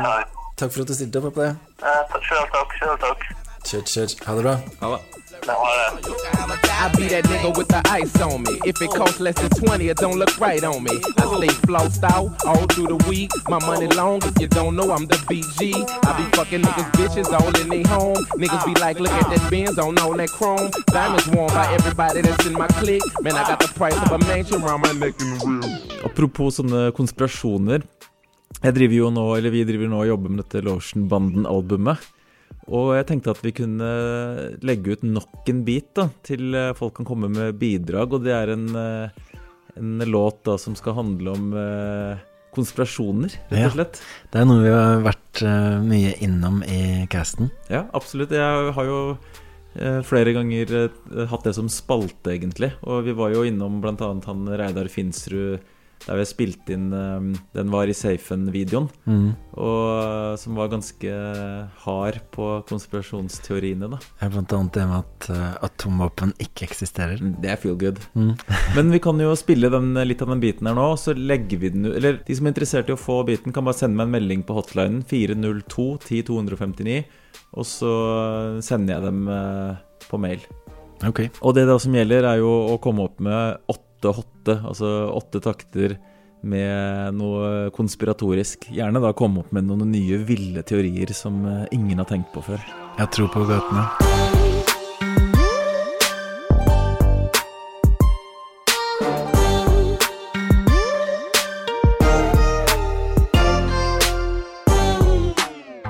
[0.58, 1.54] takk for at du stilte opp, Playa.
[1.82, 1.94] ja,
[2.28, 3.24] Selv takk, selv takk.
[3.64, 4.08] Kjør, kjør.
[4.26, 4.56] Ha det bra.
[4.80, 5.02] Ha det.
[6.84, 8.58] I be that nigga with the ice on me.
[8.64, 10.96] If it costs less than 20, it don't look right on me.
[11.16, 13.30] I stay flossed out all through the week.
[13.48, 15.72] My money long, if you don't know, I'm the BG.
[16.08, 18.16] I be fucking niggas bitches all in they home.
[18.40, 20.70] Niggas be like, look at that Benz on all that chrome.
[20.92, 23.04] Diamonds worn by everybody that's in my clique.
[23.22, 26.04] Man, I got the price of a mansion around my neck in the real.
[26.04, 27.84] Apropos sånne konspirasjoner.
[28.64, 32.12] Jeg driver jo nå, eller Vi driver nå og jobber med dette Lotion-banden-albumet.
[32.72, 33.88] Og jeg tenkte at vi kunne
[34.64, 38.16] legge ut nok en bit da, til eh, folk kan komme med bidrag.
[38.16, 39.34] Og det er en, eh,
[39.80, 44.02] en låt da som skal handle om eh, konspirasjoner, rett og slett.
[44.32, 45.40] Det er noe vi har vært
[45.82, 47.50] mye innom i casten.
[47.66, 48.30] Ja, absolutt.
[48.30, 49.00] Jeg har jo
[50.06, 50.70] flere ganger
[51.26, 52.68] hatt det som spalte, egentlig.
[52.86, 54.12] Og vi var jo innom bl.a.
[54.28, 55.58] han Reidar Finsrud
[56.04, 58.88] der vi har spilt inn eh, Den var i safen-videoen.
[59.08, 59.28] Mm.
[59.56, 61.14] Og eh, som var ganske
[61.84, 64.00] hard på konspirasjonsteoriene, da.
[64.20, 67.22] Ja, Blant annet det med at uh, atomvåpen ikke eksisterer.
[67.40, 68.00] Det er feel good.
[68.18, 68.34] Mm.
[68.76, 71.62] Men vi kan jo spille den, litt av den biten her nå, og så legger
[71.62, 73.98] vi den ut Eller de som er interessert i å få biten, kan bare sende
[74.00, 77.00] meg en melding på hotlinen 402 10 259,
[77.54, 77.94] og så
[78.64, 79.78] sender jeg dem uh,
[80.10, 80.42] på mail.
[81.04, 81.26] Ok.
[81.42, 85.40] Og det da som gjelder, er jo å komme opp med åtte hotte, altså åtte
[85.40, 85.96] takter
[86.44, 88.68] med noe konspiratorisk.
[88.74, 92.44] Gjerne da komme opp med noen nye ville teorier som eh, ingen har tenkt på
[92.44, 92.60] før.
[92.98, 93.88] Jeg tror på gåtene.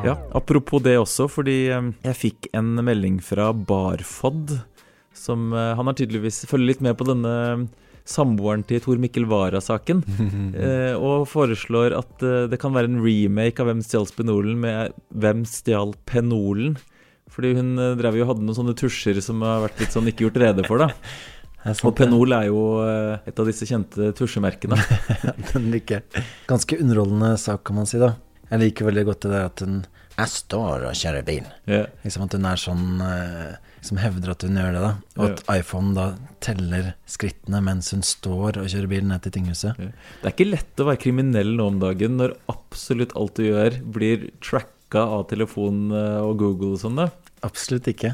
[0.04, 4.52] Ja, apropos det også, fordi eh, jeg fikk en melding fra Barfod,
[5.16, 7.32] som eh, Han har tydeligvis følger litt med på denne
[8.04, 10.02] samboeren til Tor Mikkel Wara-saken,
[10.64, 14.96] eh, og foreslår at eh, det kan være en remake av Hvem stjal spenolen med
[15.08, 16.76] Hvem stjal penolen?
[17.34, 20.10] Fordi hun eh, drev jo og hadde noen sånne tusjer som har vært litt sånn
[20.10, 20.92] ikke gjort rede for, da.
[21.64, 24.76] Og Penol er jo eh, et av disse kjente tusjemerkene.
[25.54, 26.24] Den liker jeg.
[26.50, 28.12] Ganske underholdende sak, kan man si, da.
[28.50, 29.78] Jeg liker veldig godt det der at hun
[30.18, 31.46] Jeg står og kjører bil.
[31.64, 31.88] Yeah.
[32.04, 34.92] Liksom at hun er sånn eh, Som hevder at hun gjør det, da.
[35.18, 36.04] Og at iPhone da
[36.44, 39.72] teller skrittene mens hun står og kjører bil ned til tinghuset.
[39.76, 43.72] Det er ikke lett å være kriminell nå om dagen når absolutt alt du gjør,
[43.96, 46.96] blir tracka av telefon eh, og Google og sånn.
[47.02, 47.06] da
[47.44, 48.12] Absolutt ikke.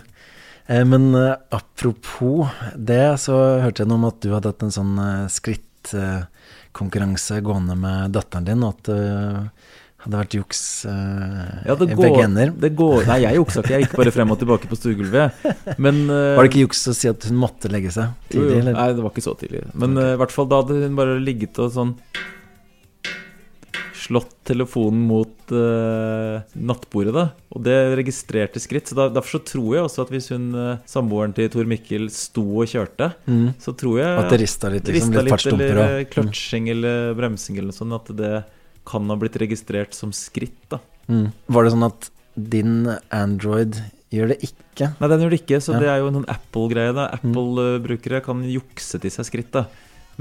[0.66, 4.74] Eh, men eh, apropos det, så hørte jeg noe om at du hadde hatt en
[4.74, 4.94] sånn
[5.30, 8.86] skrittkonkurranse gående med datteren din, og at
[10.00, 12.22] hadde vært juks uh, Ja, det går,
[12.62, 13.74] det går Nei, jeg juksa ikke.
[13.74, 15.44] Jeg gikk bare frem og tilbake på stuegulvet.
[15.82, 18.76] Men eh, Var det ikke juks å si at hun måtte legge seg tidlig, eller?
[18.78, 19.66] Nei, det var ikke så tidlig.
[19.76, 21.96] Men eh, i hvert fall da hadde hun bare ligget og sånn
[24.00, 27.24] Slått telefonen mot nattbordet, da.
[27.52, 28.88] Og det registrerte skritt.
[28.88, 30.46] Så da, Derfor så tror jeg også at hvis hun
[30.88, 33.52] samboeren til Tor Mikkel sto og kjørte, Mm.
[33.60, 36.72] så tror jeg At det ristet litt, liksom, ristet litt fartsdumper Eller kløtsjing mm.
[36.72, 37.98] eller bremsing eller noe sånt.
[38.00, 38.32] At det
[38.90, 40.80] kan ha blitt registrert som skritt, da.
[41.10, 41.28] Mm.
[41.50, 42.10] Var det sånn at
[42.50, 42.74] din
[43.14, 43.78] Android
[44.14, 44.90] gjør det ikke?
[45.00, 45.78] Nei, den gjør det ikke, så Ja.
[45.78, 45.82] Mm.
[45.84, 46.94] det er jo en Apple-greie.
[46.96, 49.64] da Apple-brukere kan jukse til seg skritt, da.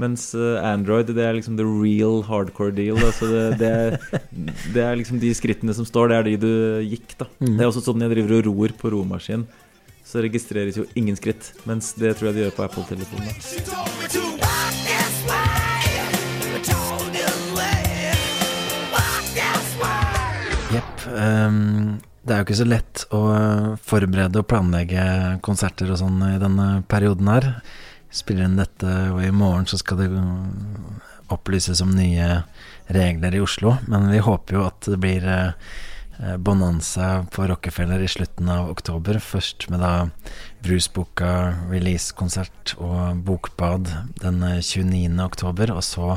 [0.00, 2.96] Mens eh, Android, det er liksom the real hardcore deal.
[2.96, 3.10] Da.
[3.12, 4.20] Så det, det, er,
[4.74, 6.52] det er liksom de skrittene som står, det er de du
[6.88, 7.28] gikk, da.
[7.42, 7.56] Mm.
[7.58, 9.44] Det er også sånn jeg driver og ror på romaskin.
[10.10, 11.52] Så registreres jo ingen skritt.
[11.68, 14.39] Mens det tror jeg de gjør på Apple-telefonen.
[20.80, 21.06] Jepp.
[21.12, 23.20] Um, det er jo ikke så lett å
[23.84, 25.04] forberede og planlegge
[25.44, 27.48] konserter og sånn i denne perioden her.
[28.12, 30.08] Spiller inn dette, og i morgen så skal det
[31.30, 32.42] opplyses om nye
[32.88, 33.76] regler i Oslo.
[33.92, 35.52] Men vi håper jo at det blir eh,
[36.40, 39.20] bonanza på Rockefeller i slutten av oktober.
[39.20, 39.94] Først med da
[40.64, 41.34] Brusboka
[41.70, 45.20] release-konsert og Bokbad den eh, 29.
[45.28, 46.16] oktober, og så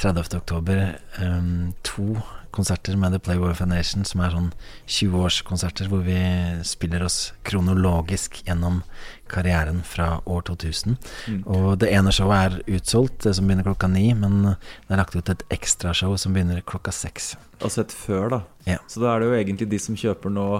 [0.00, 0.38] 30.
[0.38, 0.86] oktober
[1.20, 2.14] um, to
[2.54, 4.50] konserter med The Playboy Foundation, som er sånn
[4.86, 6.18] 20-årskonserter hvor vi
[6.66, 8.82] spiller oss kronologisk gjennom
[9.30, 10.98] karrieren fra år 2000.
[11.30, 11.40] Mm.
[11.46, 15.16] Og det ene showet er utsolgt, det som begynner klokka ni, men det er lagt
[15.16, 17.34] ut et ekstrashow som begynner klokka seks.
[17.60, 18.42] Altså et før, da.
[18.66, 18.82] Ja.
[18.90, 20.50] Så da er det jo egentlig de som kjøper nå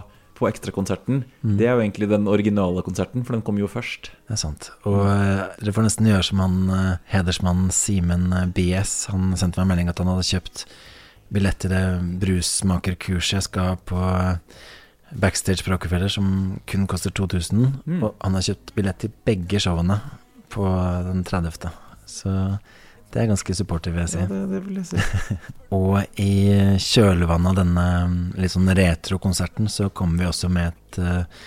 [0.40, 1.24] på ekstrakonserten.
[1.44, 1.56] Mm.
[1.60, 4.12] Det er jo egentlig den originale konserten, for den kom jo først.
[4.24, 4.70] Det er sant.
[4.88, 8.94] Og uh, dere får nesten gjøre som han uh, hedersmannen Simen eh, BS.
[9.12, 10.64] Han sendte meg en melding at han hadde kjøpt
[11.34, 11.84] billett til det
[12.22, 14.38] brusmakerkurset jeg skal på eh,
[15.10, 17.66] backstage på Rockefeller, som kun koster 2000.
[17.84, 18.02] Mm.
[18.02, 20.00] Og han har kjøpt billett til begge showene
[20.50, 20.66] på
[21.06, 21.70] den 30.
[22.10, 22.34] Så
[23.10, 24.22] det er ganske supportive, vil jeg si.
[24.22, 25.38] Ja, det, det vil jeg si.
[25.78, 26.34] Og i
[26.82, 27.86] kjølvannet av denne
[28.38, 31.40] litt sånn retro-konserten så kommer vi også med et uh,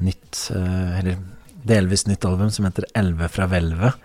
[0.00, 1.20] nytt, uh, eller
[1.64, 4.00] delvis nytt album som heter 'Elleve fra hvelvet'.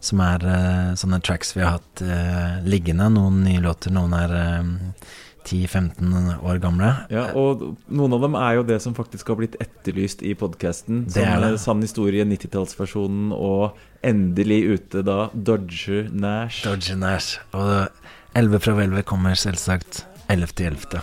[0.00, 3.08] Som er eh, sånne tracks vi har hatt eh, liggende.
[3.14, 5.08] Noen nye låter, noen er eh,
[5.48, 6.90] 10-15 år gamle.
[7.12, 11.06] Ja, og noen av dem er jo det som faktisk har blitt etterlyst i podkasten.
[11.08, 11.54] Det det.
[11.62, 16.62] Sann historie, 90-tallsversjonen, og endelig ute da Dodger Nash.
[16.66, 17.40] Dodger Nash.
[17.56, 17.88] Og
[18.36, 21.00] 'Elleve fra hvelvet' kommer selvsagt 11.11.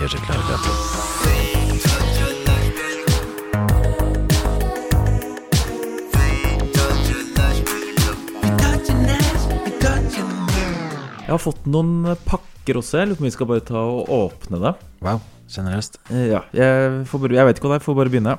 [0.00, 1.39] Gjør seg klare, Beate.
[11.30, 12.96] Jeg har fått noen pakker også.
[12.98, 14.72] Jeg lurer på om vi skal bare ta og åpne det.
[15.06, 16.00] Wow, generøst.
[16.10, 18.34] Eh, Ja, jeg, får bare, jeg vet ikke hva det er, får bare begynne.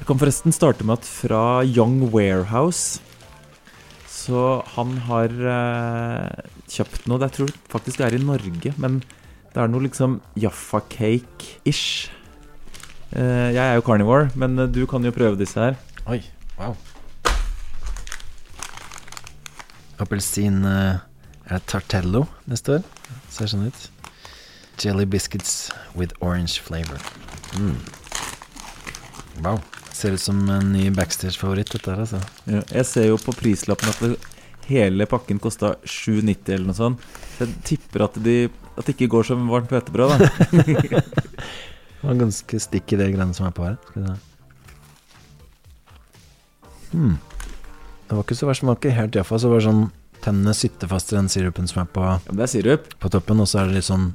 [0.00, 2.98] Jeg kan forresten starte med at fra Young Warehouse
[4.10, 4.42] Så
[4.74, 8.98] han har eh, kjøpt noe det Jeg tror faktisk det er i Norge, men
[9.54, 12.10] det er noe liksom Jaffa Cake-ish.
[13.14, 15.78] Eh, jeg er jo carnivore, men eh, du kan jo prøve disse her.
[16.10, 16.24] Oi,
[16.58, 16.74] wow.
[19.98, 20.98] Appelsin eh,
[21.48, 22.82] Er det Tartello det står?
[23.32, 23.86] Ser sånn ut.
[24.78, 27.02] Jelly biscuits with orange flavor.
[27.58, 27.78] Mm.
[29.42, 29.60] Wow.
[29.92, 32.20] Ser ut som en ny backstage-favoritt, dette her, altså.
[32.46, 34.18] Ja, jeg ser jo på prislappen at det,
[34.68, 37.08] hele pakken kosta 7,90 eller noe sånt.
[37.34, 38.36] Så jeg tipper at, de,
[38.76, 40.18] at det ikke går som varmt hvetebrød, da.
[41.98, 43.74] Det var ganske stikk i det greiene som er på her.
[43.88, 44.18] Skal vi se.
[46.92, 47.16] Hmm.
[48.08, 48.62] Det var ikke så verst.
[48.64, 49.38] Det var ikke helt Jaffa.
[49.38, 49.82] Så var det sånn
[50.24, 52.88] tennene sitter fast i den sirupen som er på, Ja, men det er sirup.
[52.98, 53.40] på toppen.
[53.40, 54.14] Og så er det litt sånn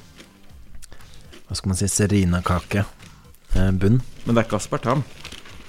[1.48, 2.86] Hva skal man si Serinakake.
[3.56, 4.02] Eh, bunn.
[4.26, 5.04] Men det er ikke aspartam.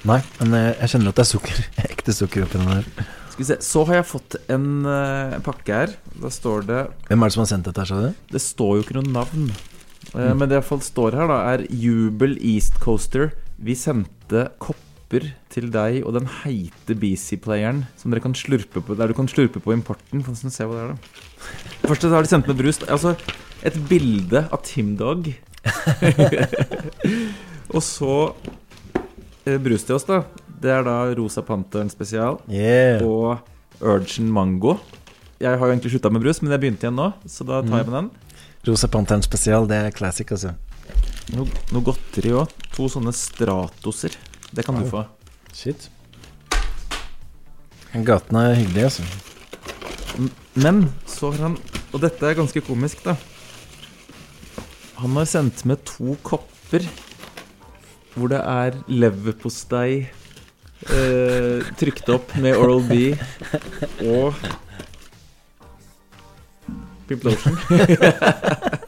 [0.09, 1.61] Nei, men jeg, jeg kjenner at det er sukker.
[1.91, 2.89] Ekte sukker oppi den der.
[3.35, 5.95] Skal vi se, Så har jeg fått en eh, pakke her.
[6.23, 8.27] Da står det Hvem er det som har sendt dette her, sa du?
[8.33, 9.49] Det står jo ikke noe navn.
[9.53, 9.61] Eh,
[10.15, 10.37] Mm.
[10.39, 13.31] Men det i hvert fall står her, da, er Jubel East Coaster.
[13.59, 14.45] Vi sendte
[15.05, 19.29] kopper til deg og den heite BC-playeren som dere kan slurpe på Der du kan
[19.29, 20.23] slurpe på importen.
[20.25, 20.97] Få se hva det er, da.
[21.89, 22.79] Først har de sendt med brus.
[22.89, 23.15] Altså
[23.63, 25.33] et bilde av Tim Dog.
[27.75, 28.35] og så
[29.47, 30.25] eh, brus til oss, da.
[30.61, 33.03] Det er da Rosa Panteren spesial Yeah.
[33.05, 33.39] og
[33.81, 34.79] Urgent Mango.
[35.41, 37.79] Jeg har jo egentlig slutta med brus, men jeg begynte igjen nå, så da tar
[37.83, 38.11] jeg med den.
[38.65, 40.55] Rosa Panteren spesial, det er classic, altså.
[41.35, 42.49] Noe, noe godteri òg.
[42.77, 44.13] To sånne Stratoser.
[44.55, 45.05] Det kan du få.
[45.55, 45.89] Shit.
[47.95, 49.03] Gaten er hyggelig, altså.
[50.55, 51.57] Men så har han
[51.95, 53.15] Og dette er ganske komisk, da.
[54.99, 56.87] Han har sendt med to kopper
[58.15, 60.07] hvor det er leverpostei
[60.95, 63.11] eh, trykt opp med Oral B
[64.07, 64.39] og
[67.09, 67.59] Pimp Lotion.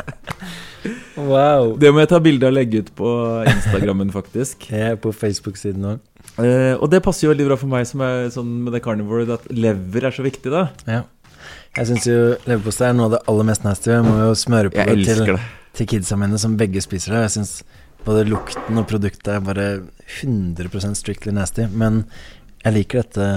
[1.16, 1.74] Wow.
[1.80, 3.10] Det må jeg ta bilde og legge ut på
[3.48, 4.66] Instagrammen, faktisk.
[4.72, 6.00] Jeg er på Facebook-siden òg.
[6.42, 9.24] Eh, og det passer jo veldig bra for meg som er sånn med det carnivore,
[9.38, 10.66] at lever er så viktig, da.
[10.90, 11.02] Ja.
[11.76, 13.92] Jeg syns jo leverpostei er noe av det aller mest nasty.
[13.92, 15.40] Jeg må jo smøre på Jeg det til, det.
[15.76, 17.26] til kidsa mine, som begge spiser det.
[17.26, 17.52] Jeg syns
[18.06, 19.66] både lukten og produktet er bare
[20.22, 21.66] 100% strictly nasty.
[21.72, 22.04] Men
[22.64, 23.28] jeg liker dette,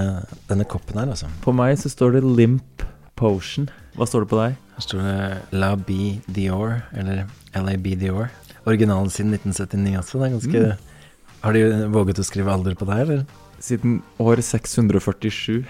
[0.49, 1.27] denne koppen her, altså.
[1.43, 2.85] På meg så står det Limp
[3.19, 3.67] Potion.
[3.99, 4.53] Hva står det på deg?
[4.77, 5.15] Her står det
[5.59, 5.95] La B
[6.31, 8.29] Dior, eller LAB Dior.
[8.69, 10.21] Originalen siden 1979 også.
[10.21, 10.85] Det er ganske Mm.
[11.39, 13.21] Har de våget å skrive alder på deg, eller?
[13.63, 15.63] Siden år 647.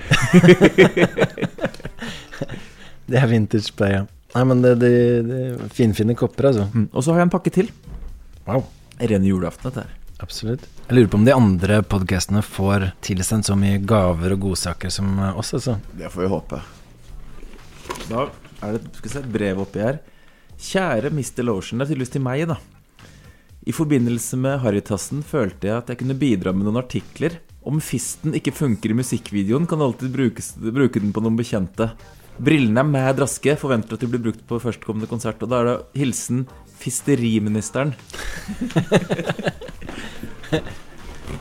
[3.10, 4.04] Det er vintage play, ja.
[4.36, 4.90] Nei, men det, det,
[5.26, 6.68] det er finfine kopper, altså.
[6.74, 6.88] Mm.
[6.94, 7.72] Og så har jeg en pakke til.
[8.46, 8.66] Wow.
[9.02, 9.96] Ren julaften, dette her.
[10.22, 10.66] Absolutt.
[10.86, 15.16] Jeg lurer på om de andre podkastene får tilsendt så mye gaver og godsaker som
[15.18, 15.80] eh, oss, altså.
[15.98, 16.62] Det får vi håpe.
[18.10, 18.28] Da
[18.66, 20.02] er det skal se, et brev oppi her.
[20.60, 21.44] Kjære Mr.
[21.48, 21.80] Lotion.
[21.80, 22.58] Det er tydeligvis til meg, da.
[23.70, 27.38] I forbindelse med Harrytassen følte jeg at jeg kunne bidra med noen artikler.
[27.68, 31.92] Om fisten ikke funker i musikkvideoen, kan du alltid brukes, bruke den på noen bekjente.
[32.40, 35.44] Brillene er mad raske, forventer at de blir brukt på førstkommende konsert.
[35.44, 36.46] Og da er det hilsen
[36.80, 37.92] fisteriministeren.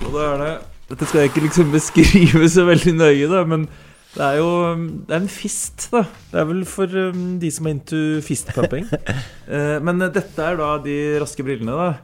[0.03, 0.51] og da er det
[0.89, 3.67] Dette skal jeg ikke liksom beskrive så veldig nøye, da, men
[4.15, 4.49] det er jo
[5.07, 6.03] Det er en fist, da.
[6.33, 8.85] Det er vel for um, de som er into fistpumping.
[8.89, 11.89] uh, men eh, dette er da de raske brillene, da.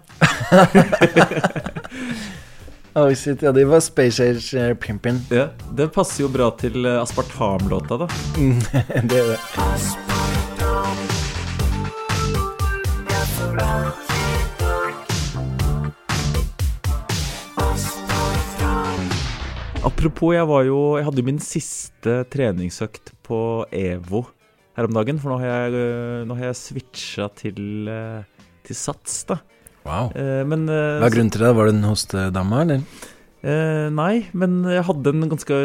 [2.97, 5.19] Oh shit, ja, de var Space Age uh, Pimpin.
[5.31, 8.07] Ja, Det passer jo bra til eh, aspartamlåta, da.
[9.11, 9.41] det er det.
[19.85, 24.25] Apropos, jeg var jo Jeg hadde min siste treningsøkt på EVO
[24.75, 25.19] her om dagen.
[25.21, 28.23] For nå har jeg, øh, nå har jeg switcha til, øh,
[28.65, 29.39] til sats, da.
[29.85, 30.09] Wow.
[30.17, 31.53] Eh, Men Hva er grunnen til det?
[31.55, 32.81] Var det en hostedame, eller?
[33.45, 35.57] Eh, nei, men jeg hadde en ganske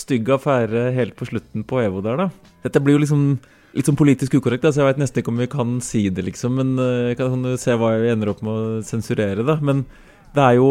[0.00, 2.28] stygg affære helt på slutten på EVO der, da.
[2.64, 3.24] Dette blir jo liksom
[3.76, 6.24] litt sånn politisk ukorrekt, da, så jeg veit nesten ikke om vi kan si det,
[6.24, 6.56] liksom.
[6.56, 9.58] Men eh, kan se hva jeg ender opp med å sensurere, da.
[9.60, 9.84] Men
[10.36, 10.70] det er jo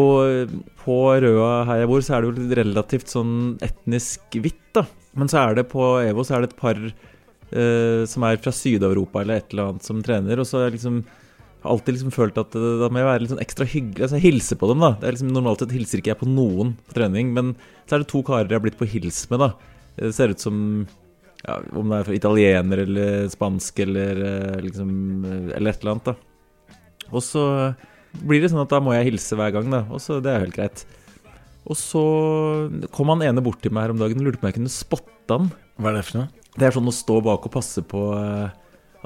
[0.82, 4.86] På Røa her jeg bor, så er det jo relativt sånn etnisk hvitt, da.
[5.18, 8.52] Men så er det på EVO så er det et par eh, som er fra
[8.54, 11.02] Syd-Europa eller et eller annet som trener, og så har jeg liksom
[11.68, 14.04] alltid liksom følt at det, da må jeg være litt sånn ekstra hyggelig.
[14.04, 14.92] Altså jeg hilser på dem, da.
[15.00, 17.52] Det er liksom Normalt sett hilser ikke jeg på noen på trening, men
[17.88, 19.50] så er det to karer jeg har blitt på hils med, da.
[19.98, 20.58] Det ser ut som
[21.42, 24.90] ja, Om det er fra italiener eller spansk eller eh, liksom
[25.26, 26.76] eh, Eller et eller annet, da.
[27.08, 27.44] Og så
[28.12, 29.84] blir det sånn at da må jeg hilse hver gang, da.
[29.92, 30.84] Og så Det er helt greit.
[31.68, 32.02] Og så
[32.94, 34.72] kom han ene bort til meg her om dagen og lurte på om jeg kunne
[34.72, 35.50] spotte han.
[35.76, 36.46] Hva er det for noe?
[36.58, 38.48] Det er sånn å stå bak og passe på eh,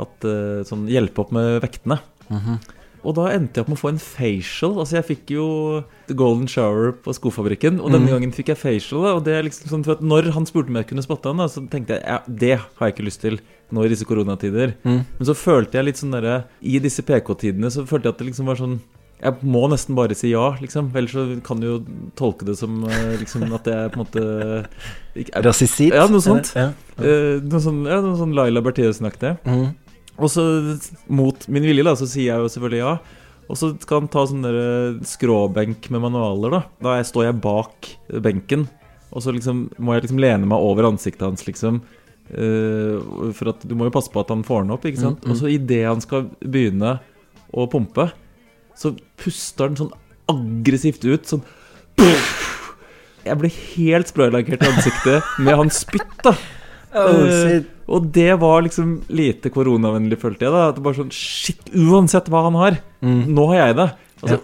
[0.03, 1.99] at eh, Sånn hjelpe opp med vektene.
[2.31, 2.63] Mhm.
[3.03, 4.77] Og da endte jeg opp med å få en facial.
[4.79, 5.47] Altså Jeg fikk jo
[6.07, 8.13] The Golden Shower på Skofabrikken, og denne mm.
[8.15, 9.09] gangen fikk jeg facial.
[9.17, 11.43] Og det er liksom sånn for at Når han spurte om jeg kunne spotte han,
[11.43, 13.41] da så tenkte jeg ja, det har jeg ikke lyst til
[13.73, 14.75] nå i disse koronatider.
[14.85, 15.03] Mm.
[15.19, 18.29] Men så følte jeg litt sånn derre I disse PK-tidene så følte jeg at det
[18.31, 18.81] liksom var sånn
[19.23, 20.89] jeg må nesten bare si ja, liksom.
[20.99, 21.75] Ellers så kan du jo
[22.19, 24.25] tolke det som eh, liksom, at jeg på en måte
[25.47, 25.95] Rasistisk?
[25.95, 26.51] Ja, noe sånt.
[26.59, 29.31] Ja, Eh, noe sånn, ja, noe sånn Laila Bertheussen-aktig.
[29.49, 29.71] Mm.
[30.19, 30.43] Og så
[31.09, 32.93] mot min vilje, da, så sier jeg jo selvfølgelig ja.
[33.49, 34.59] Og så skal han ta sånn der
[35.09, 36.61] skråbenk med manualer, da.
[36.85, 37.89] Da er- står jeg bak
[38.27, 38.67] benken,
[39.11, 41.81] og så liksom må jeg liksom lene meg over ansiktet hans, liksom.
[42.31, 45.21] Eh, for at du må jo passe på at han får den opp, ikke sant.
[45.21, 45.33] Mm, mm.
[45.35, 46.95] Og så idet han skal begynne
[47.53, 48.11] å pumpe,
[48.79, 49.93] så puster han sånn
[50.33, 51.43] aggressivt ut, sånn
[53.23, 56.35] Jeg ble helt spraylakkert i ansiktet med hans spytt, da.
[56.93, 60.53] Oh, Eh, og det var liksom lite koronavennlig, følte jeg.
[60.53, 63.31] da At det bare sånn Shit, uansett hva han har, Mm.
[63.33, 63.87] nå har jeg det.
[64.21, 64.37] Altså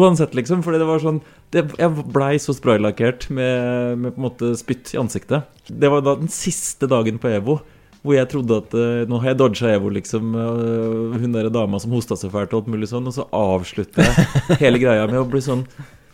[0.00, 0.62] Uansett, liksom.
[0.64, 1.20] Fordi det var sånn
[1.52, 5.48] det, Jeg blei så spraylakkert med, med på en måte spytt i ansiktet.
[5.68, 7.58] Det var da den siste dagen på EVO.
[8.02, 10.32] Hvor jeg trodde at eh, nå har jeg dodga EVO, liksom.
[10.34, 13.06] eh, hun der dama som hosta så fælt og alt mulig sånn.
[13.06, 15.66] Og så avslutter jeg hele greia med å bli sånn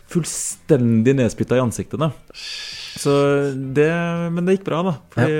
[0.09, 2.01] fullstendig nedspytta i ansiktet.
[2.01, 3.13] da Så
[3.55, 3.89] det
[4.33, 4.95] Men det gikk bra, da.
[5.13, 5.39] Fordi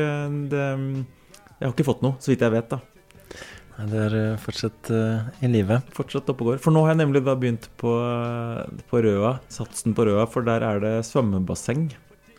[0.52, 0.66] det
[1.60, 2.80] Jeg har ikke fått noe, så vidt jeg vet, da.
[3.80, 5.80] Det er eh, fortsatt uh, i live.
[5.95, 6.59] Fortsatt oppe og går.
[6.63, 7.93] For nå har jeg nemlig begynt på,
[8.91, 11.88] på Røa, satsen på Røa, for der er det svømmebasseng.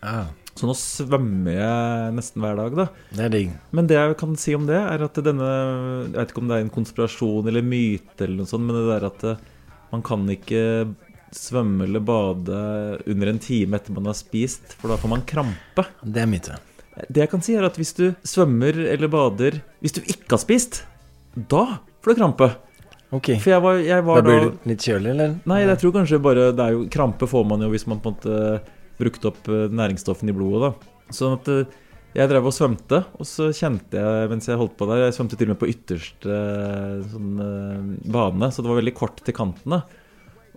[0.04, 0.28] Ah.
[0.58, 2.86] Så nå svømmer jeg nesten hver dag, da.
[3.14, 3.52] Det er digg.
[3.76, 5.46] Men det jeg kan si om det, er at denne
[6.10, 8.88] Jeg vet ikke om det er en konspirasjon eller myte eller noe sånt, men det
[8.90, 9.46] der at eh,
[9.94, 10.64] man kan ikke
[11.34, 12.60] svømme eller bade
[13.06, 15.86] under en time etter man har spist, for da får man krampe.
[16.02, 16.58] Det er myte.
[17.06, 20.42] Det jeg kan si, er at hvis du svømmer eller bader hvis du ikke har
[20.42, 20.82] spist,
[21.34, 21.64] da
[22.02, 22.50] får du krampe.
[23.10, 23.32] Ok.
[23.42, 25.36] For jeg var, jeg var Da blir du litt kjølig, eller?
[25.50, 28.12] Nei, jeg tror kanskje bare det er jo, Krampe får man jo hvis man på
[28.12, 30.68] en måte brukte opp eh, næringsstoffene i blodet.
[30.68, 31.78] da Sånn at eh,
[32.14, 35.36] jeg drev og svømte, og så kjente jeg mens jeg holdt på der Jeg svømte
[35.38, 37.42] til og med på ytterste eh, sånn,
[38.10, 39.82] bane, så det var veldig kort til kantene.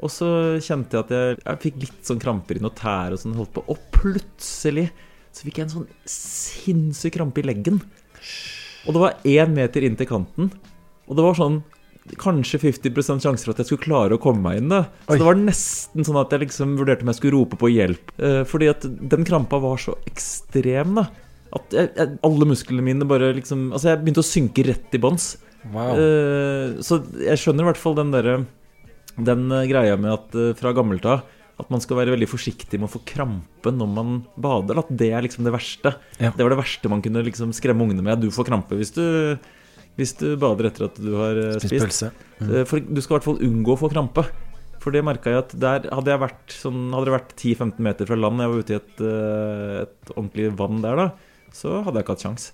[0.03, 0.29] Og så
[0.61, 3.53] kjente jeg at jeg, jeg fikk litt sånn kramper i noen tær og sånn, holdt
[3.55, 3.65] på.
[3.71, 4.89] Og plutselig
[5.33, 7.79] så fikk jeg en sånn sinnssyk krampe i leggen.
[8.83, 10.51] Og det var én meter inn til kanten.
[11.07, 11.61] Og det var sånn
[12.19, 14.71] kanskje 50 sjanse for at jeg skulle klare å komme meg inn.
[14.71, 15.19] da Så Oi.
[15.21, 18.11] det var nesten sånn at jeg liksom vurderte om jeg skulle rope på hjelp.
[18.19, 21.07] Eh, fordi at den krampa var så ekstrem, da.
[21.53, 25.01] At jeg, jeg, alle musklene mine bare liksom Altså, jeg begynte å synke rett i
[25.01, 25.35] bånns.
[25.71, 25.93] Wow.
[25.95, 28.33] Eh, så jeg skjønner i hvert fall den derre
[29.15, 31.23] Den eh, greia med at eh, fra gammelt av
[31.61, 34.79] at man skal være veldig forsiktig med å få krampe når man bader.
[34.81, 35.91] At det er liksom det verste.
[36.19, 36.31] Ja.
[36.33, 38.21] Det var det verste man kunne liksom skremme ungene med.
[38.23, 39.37] Du får krampe hvis du,
[39.99, 41.85] hvis du bader etter at du har eh, Spist spist.
[41.85, 42.09] pølse.
[42.41, 42.49] Mm.
[42.57, 44.25] Eh, For du skal i hvert fall unngå å få krampe.
[44.83, 48.09] For det merka jeg at der hadde jeg vært sånn Hadde det vært 10-15 meter
[48.09, 51.05] fra land, jeg var ute i et, eh, et ordentlig vann der, da,
[51.55, 52.49] så hadde jeg ikke hatt kjangs.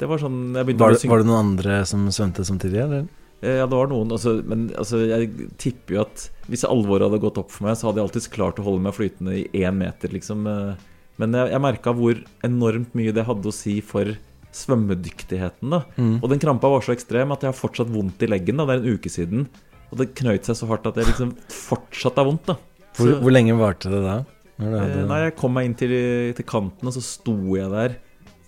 [0.00, 2.80] Det var sånn jeg begynte Var, å det- var det noen andre som svømte samtidig,
[2.86, 3.04] eller?
[3.42, 7.20] Eh, Ja, det var noen, altså, men altså, jeg tipper jo at hvis alvoret hadde
[7.20, 9.74] gått opp for meg, så hadde jeg alltids klart å holde meg flytende i én
[9.76, 10.46] meter, liksom.
[10.46, 10.76] eh.
[11.18, 14.16] Men jeg, jeg merka hvor enormt mye det hadde å si for
[14.56, 15.70] svømmedyktigheten.
[15.70, 16.20] da Mm.
[16.22, 18.56] Og den krampa var så ekstrem at jeg har fortsatt vondt i leggen.
[18.56, 19.46] da Det er en uke siden.
[19.92, 22.46] Og det knøyt seg så hardt at jeg liksom fortsatt har vondt.
[22.46, 22.56] da
[22.94, 24.24] Så- hvor lenge varte det da?
[24.58, 25.04] Du Eh.
[25.06, 27.96] Nei, jeg kom meg inn til, til kanten, og så sto jeg der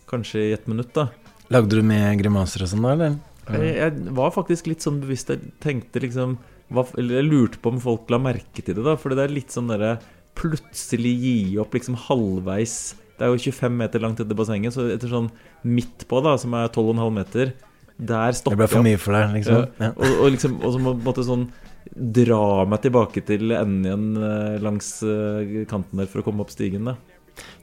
[0.09, 1.11] kanskje i et minutt, da.
[1.51, 3.19] Lagde du med grimaser og sånn da, eller?
[3.57, 5.33] Jeg, jeg var faktisk litt sånn bevisst.
[5.33, 6.37] Jeg tenkte liksom
[6.75, 8.97] hva, Eller jeg lurte på om folk la merke til det, da.
[9.01, 9.97] For det er litt sånn derre
[10.39, 12.75] plutselig gi opp liksom halvveis
[13.19, 15.31] Det er jo 25 meter langt etter bassenget, så etter sånn
[15.67, 17.55] midt på, da, som er 12,5 meter,
[17.99, 19.57] der stopper jeg Det ble for mye for deg, liksom.
[19.59, 19.89] Ja.
[19.89, 19.91] Ja.
[19.97, 21.49] Og, og liksom Og så må måte sånn
[21.89, 26.53] dra meg tilbake til enden igjen eh, langs eh, kanten der for å komme opp
[26.53, 26.99] stigen, da.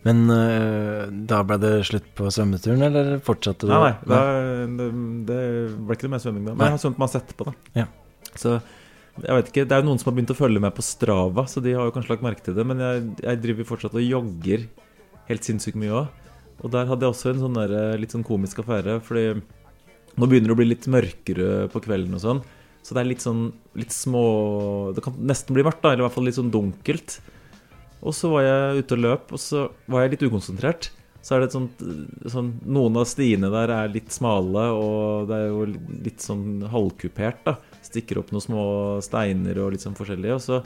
[0.06, 3.74] Men uh, da ble det slutt på svømmeturen, eller fortsatte du?
[3.74, 4.24] Nei, nei, da,
[4.78, 4.90] det,
[5.30, 5.44] det
[5.76, 6.54] ble ikke noe mer svømming da.
[6.54, 6.72] Men Nei.
[6.72, 7.56] jeg har svømt masse etterpå, da.
[7.82, 7.88] Ja.
[8.36, 8.58] Så
[9.24, 11.46] jeg vet ikke, Det er jo noen som har begynt å følge med på Strava,
[11.48, 12.66] så de har jo kanskje lagt merke til det.
[12.68, 14.66] Men jeg, jeg driver fortsatt og jogger
[15.30, 16.26] helt sinnssykt mye òg.
[16.64, 19.00] Og der hadde jeg også en sånn der, litt sånn komisk affære.
[19.06, 22.44] Fordi nå begynner det å bli litt mørkere på kvelden og sånn.
[22.86, 24.22] Så det er litt sånn litt små
[24.94, 27.18] Det kan nesten bli mørkt, da, eller i hvert fall litt sånn dunkelt.
[28.06, 30.92] Og så var jeg ute og løp, og så var jeg litt ukonsentrert.
[31.26, 31.80] Så er det et sånt,
[32.30, 35.64] sånn Noen av stiene der er litt smale, og det er jo
[36.06, 37.56] litt sånn halvkupert, da.
[37.86, 38.66] Stikker opp noen små
[39.06, 40.36] steiner og litt sånn forskjellig.
[40.36, 40.60] Og så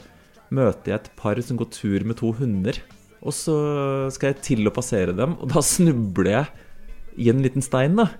[0.52, 2.76] møter jeg et par som går tur med to hunder.
[3.24, 3.56] Og så
[4.12, 6.66] skal jeg til å passere dem, og da snubler jeg
[7.24, 8.10] i en liten stein, da.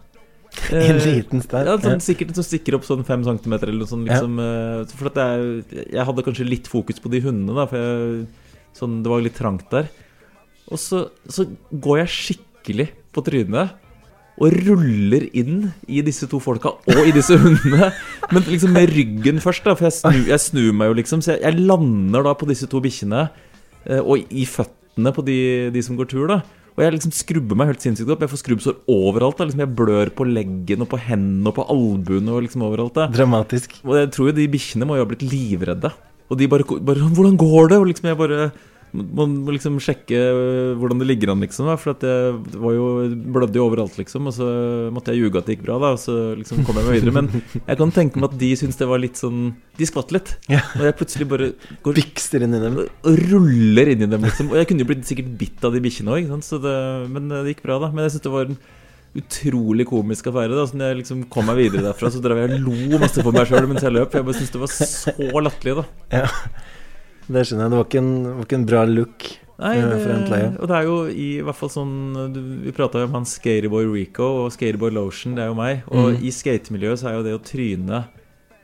[0.75, 3.91] En Eh, liten stein, Ja, sånn, sikkert som stikker opp sånn fem centimeter eller noe
[3.91, 4.09] sånt.
[4.09, 4.85] Liksom, ja.
[4.97, 8.25] For at jeg, jeg hadde kanskje litt fokus på de hundene, da, for jeg,
[8.77, 9.91] sånn, det var litt trangt der.
[10.71, 13.77] Og så, så går jeg skikkelig på trynet
[14.41, 17.91] og ruller inn i disse to folka og i disse hundene.
[18.33, 21.25] Men liksom med ryggen først, da, for jeg, snur, jeg snur meg jo, liksom.
[21.25, 23.27] Så jeg, jeg lander da på disse to bikkjene,
[23.85, 25.37] eh, og i føttene på de,
[25.75, 26.41] de som går tur, da.
[26.77, 28.23] Og jeg liksom skrubber meg helt sinnssykt opp.
[28.25, 29.37] Jeg får skrubbsår overalt.
[29.37, 32.95] da liksom Jeg blør på leggen og på hendene og på albuene og liksom overalt.
[32.97, 33.75] da Dramatisk.
[33.85, 35.91] Og jeg tror jo de bikkjene må jo ha blitt livredde.
[36.31, 38.53] Og de bare, bare 'Hvordan går det?' Og liksom jeg bare
[38.93, 41.69] må, må liksom sjekke øh, hvordan det ligger an, liksom.
[41.71, 42.87] Da, for at jeg det var jo
[43.35, 44.27] blødde jo overalt, liksom.
[44.27, 44.47] Og så
[44.95, 45.93] måtte jeg ljuge at det gikk bra, da.
[45.95, 47.15] Og så liksom kom jeg meg videre.
[47.15, 47.31] Men
[47.69, 50.35] jeg kan tenke meg at de syntes det var litt sånn De skvatt litt.
[50.51, 51.53] Og jeg plutselig bare
[51.87, 52.81] går Bikster inn i dem.
[52.83, 54.51] og ruller inn i dem, liksom.
[54.51, 57.63] Og jeg kunne jo blitt sikkert bitt av de bikkjene òg, men Så det gikk
[57.63, 57.93] bra, da.
[57.95, 58.59] Men jeg syns det var en
[59.17, 60.55] utrolig komisk affære.
[60.55, 63.23] da Så når jeg liksom kom meg videre derfra, så drev jeg og lo masse
[63.23, 64.13] for meg sjøl mens jeg løp.
[64.15, 65.85] Jeg bare syntes det var så latterlig, da.
[66.21, 66.27] Ja,
[67.31, 67.71] det skjønner jeg.
[67.71, 69.31] Det var ikke en, var ikke en bra look
[69.61, 71.91] Nei, eh, det, og det er jo i hvert fall sånn
[72.65, 75.83] Vi prata jo om han Skateboy Rico og Skateboy Lotion, det er jo meg.
[75.93, 76.23] Og Mm.
[76.25, 77.99] i skatemiljøet så er jo det å tryne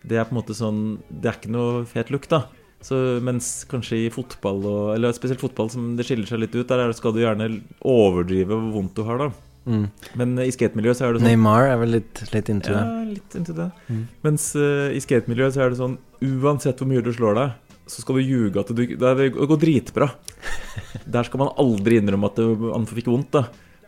[0.06, 2.46] Det er på en måte sånn Det er ikke noe fet look, da.
[2.80, 6.66] Så mens kanskje i fotball, og, eller spesielt fotball, som det skiller seg litt ut,
[6.68, 9.30] der er det- skal du gjerne overdrive hvor vondt du har, da.
[9.66, 9.86] Mm.
[10.18, 13.16] Men i skatemiljøet så er det sånn Neymar er vel litt, litt into ja, det.
[13.16, 13.68] litt into det.
[13.90, 14.02] Mm.
[14.26, 18.02] Mens uh, i skatemiljøet så er det sånn Uansett hvor mye du slår deg, så
[18.02, 20.10] skal du ljuge at du Det, går dritbra.
[21.16, 23.46] Der skal man aldri innrømme at han fikk vondt, da.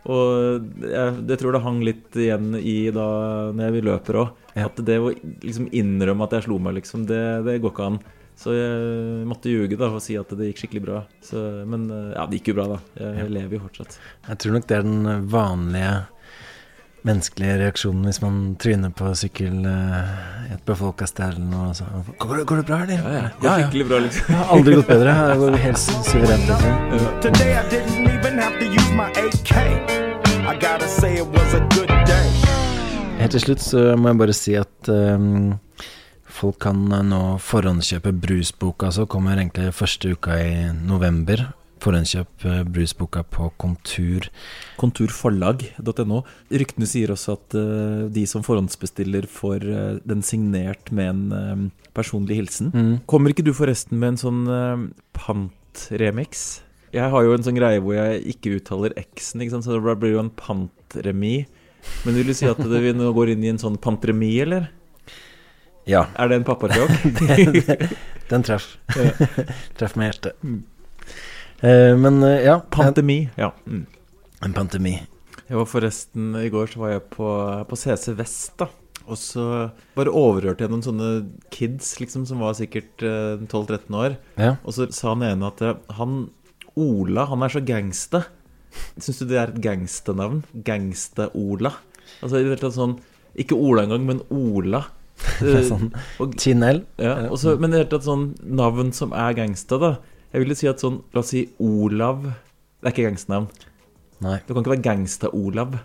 [0.09, 3.07] Og jeg, det tror det hang litt igjen i da
[3.51, 4.45] når jeg løper òg.
[4.59, 7.99] At det å liksom innrømme at jeg slo meg, liksom, det, det går ikke an.
[8.39, 10.99] Så jeg måtte ljuge da og si at det gikk skikkelig bra.
[11.27, 12.79] Så, men eh, ja, det gikk jo bra, da.
[13.19, 13.97] Jeg lever jo fortsatt.
[14.29, 15.91] Jeg tror nok det er den vanlige
[17.07, 20.09] menneskelige reaksjonen hvis man tryner på sykkel eh,
[20.49, 21.73] i et befolka sted eller noe.
[21.75, 21.85] Så.
[22.19, 23.03] Går, det- går det bra, eller?
[23.03, 23.27] Ja, ja.
[23.43, 24.25] Går skikkelig bra, liksom.
[24.31, 25.13] Jeg har aldri gått bedre.
[25.33, 27.07] Det går helt suverent, liksom.
[27.27, 29.55] Today I didn't even have to use my AK.
[30.49, 32.27] I gotta say it was a good day.
[33.19, 35.57] Helt til slutt så må jeg bare si at ehm,
[36.29, 38.91] folk kan eh, nå forhåndskjøpe Brusboka.
[38.93, 41.49] Så kommer egentlig første uka i november.
[41.83, 44.29] Forhåndskjøp eh, Brusboka på Kontur.
[44.79, 46.23] Konturforlag.no.
[46.51, 49.67] Ryktene sier også at eh, de som forhåndsbestiller, får
[50.07, 52.73] den signert med en personlig hilsen.
[52.73, 52.95] Mm.
[53.09, 56.61] Kommer ikke du forresten med en sånn pantremix?
[56.89, 60.23] Jeg har jo en sånn greie hvor jeg ikke uttaler X-en, så det blir jo
[60.23, 61.43] en pantremi.
[62.03, 64.67] Men vil du si at vi nå går inn i en sånn pantremi, eller?
[65.87, 66.07] Ja.
[66.19, 66.97] Er det en pappajoke?
[67.29, 67.87] den,
[68.29, 68.75] den treff.
[68.95, 69.27] Ja.
[69.79, 70.49] treff med hjertet.
[71.61, 72.59] Eh, men uh, ja.
[72.71, 73.53] Pantemi, ja.
[73.67, 73.85] Mm.
[74.45, 74.97] En pandemi.
[75.49, 77.29] Jeg var forresten I går så var jeg på,
[77.69, 78.69] på CC Vest, da.
[79.09, 79.43] Og så
[79.97, 81.07] bare overhørte jeg noen sånne
[81.53, 84.19] kids liksom som var sikkert uh, 12-13 år.
[84.37, 84.51] Ja.
[84.61, 86.27] Og så sa han ene at eh, han
[86.79, 88.21] Ola, han er så gangsta.
[89.01, 90.43] Syns du det er et gangsternavn?
[90.63, 91.73] Gangsta-Ola?
[92.21, 92.99] Altså i det tatt sånn
[93.41, 94.85] Ikke Ola engang, men Ola.
[95.41, 95.89] Er sånn
[96.19, 96.83] og, Chinell.
[96.97, 99.91] Ja, og så- men det er tatt sånn navn som er gangsta, da.
[100.33, 102.23] Jeg ville si at sånn La oss si Olav.
[102.79, 103.49] Det er ikke gangsternavn.
[104.21, 104.37] Nei.
[104.45, 105.75] Det kan ikke være Gangsta-Olav.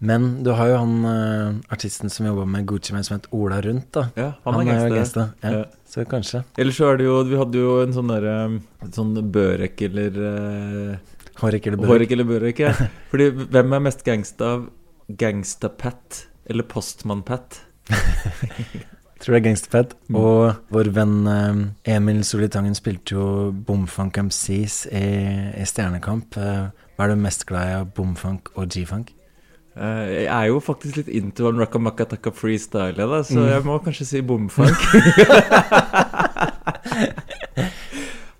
[0.00, 3.58] Men du har jo han uh, artisten som jobba med Gucci Mane som het Ola
[3.62, 4.04] Rundt, da.
[4.18, 5.32] Ja, han er jo gangster.
[5.42, 5.50] Ja.
[5.56, 5.64] Ja.
[5.88, 6.44] Så kanskje.
[6.58, 8.34] Eller så er det jo Vi hadde jo en sånn derre
[8.92, 10.96] Sånn Børek eller uh,
[11.40, 11.94] Hårek eller Børek.
[11.94, 12.72] Hårek eller Børek, ja.
[13.10, 14.66] Fordi hvem er mest gangsta av
[15.22, 17.60] Gangsta-Pat eller Postmann-Pat?
[19.18, 19.94] Tror det er Gangsterpad.
[20.08, 20.14] Mm.
[20.20, 23.24] Og vår venn eh, Emil Solitangen spilte jo
[23.66, 25.04] Bomfunk MCs i,
[25.58, 26.36] i Stjernekamp.
[26.38, 29.10] Eh, hva er du mest glad i av Bomfunk og G-funk?
[29.78, 33.48] Eh, jeg er jo faktisk litt into en rockamakataka freestyle, da, så Mm.
[33.52, 34.78] jeg må kanskje si bomfunk.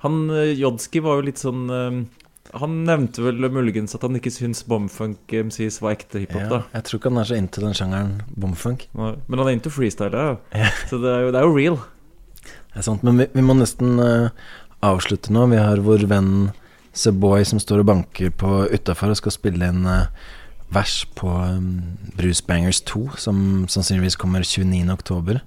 [0.05, 0.17] han
[0.59, 1.67] Jodski var jo litt sånn
[2.57, 6.61] Han nevnte vel muligens at han ikke syns bomfunk MCs var ekte hiphop, Ja, da.
[6.75, 8.87] jeg tror ikke han er så into den sjangeren bomfunk.
[8.97, 10.15] Nei, Men han er into freestyle,
[10.55, 10.71] ja.
[10.89, 11.79] Så det er, jo, det er jo real.
[12.43, 14.31] Det er sant, men vi, vi må nesten uh,
[14.87, 15.47] avslutte nå.
[15.53, 16.33] Vi har vår venn
[16.99, 20.09] Seboy som står og banker på utafor og skal spille inn uh,
[20.75, 21.69] vers på um,
[22.17, 25.41] Bruce Bangers 2, som sannsynligvis kommer 29.10.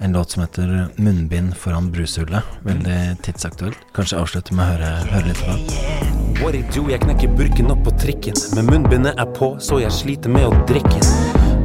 [0.00, 2.42] En låt som heter 'Munnbind foran brushullet'.
[2.62, 3.78] Veldig tidsaktuelt.
[3.94, 6.42] Kanskje avslutte med å høre, høre litt på den.
[6.42, 8.34] What it do, jeg knekker burken opp på trikken.
[8.54, 11.02] Men munnbindet er på, så jeg sliter med å drikke.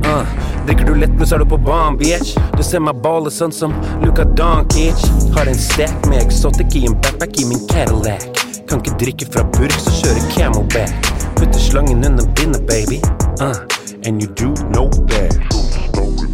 [0.06, 0.26] Uh,
[0.66, 2.34] drikker du lett, men så er du på banen, bitch.
[2.58, 5.06] Du ser meg balle sånn som Luca Doncic.
[5.38, 8.26] Har en stack med exotic i en backpack i min Cadillac.
[8.68, 11.14] Kan ikke drikke fra burk, så kjører camelback.
[11.38, 12.98] Putter slangen under bindet, baby.
[13.40, 13.62] Uh,
[14.06, 16.33] and you do know that.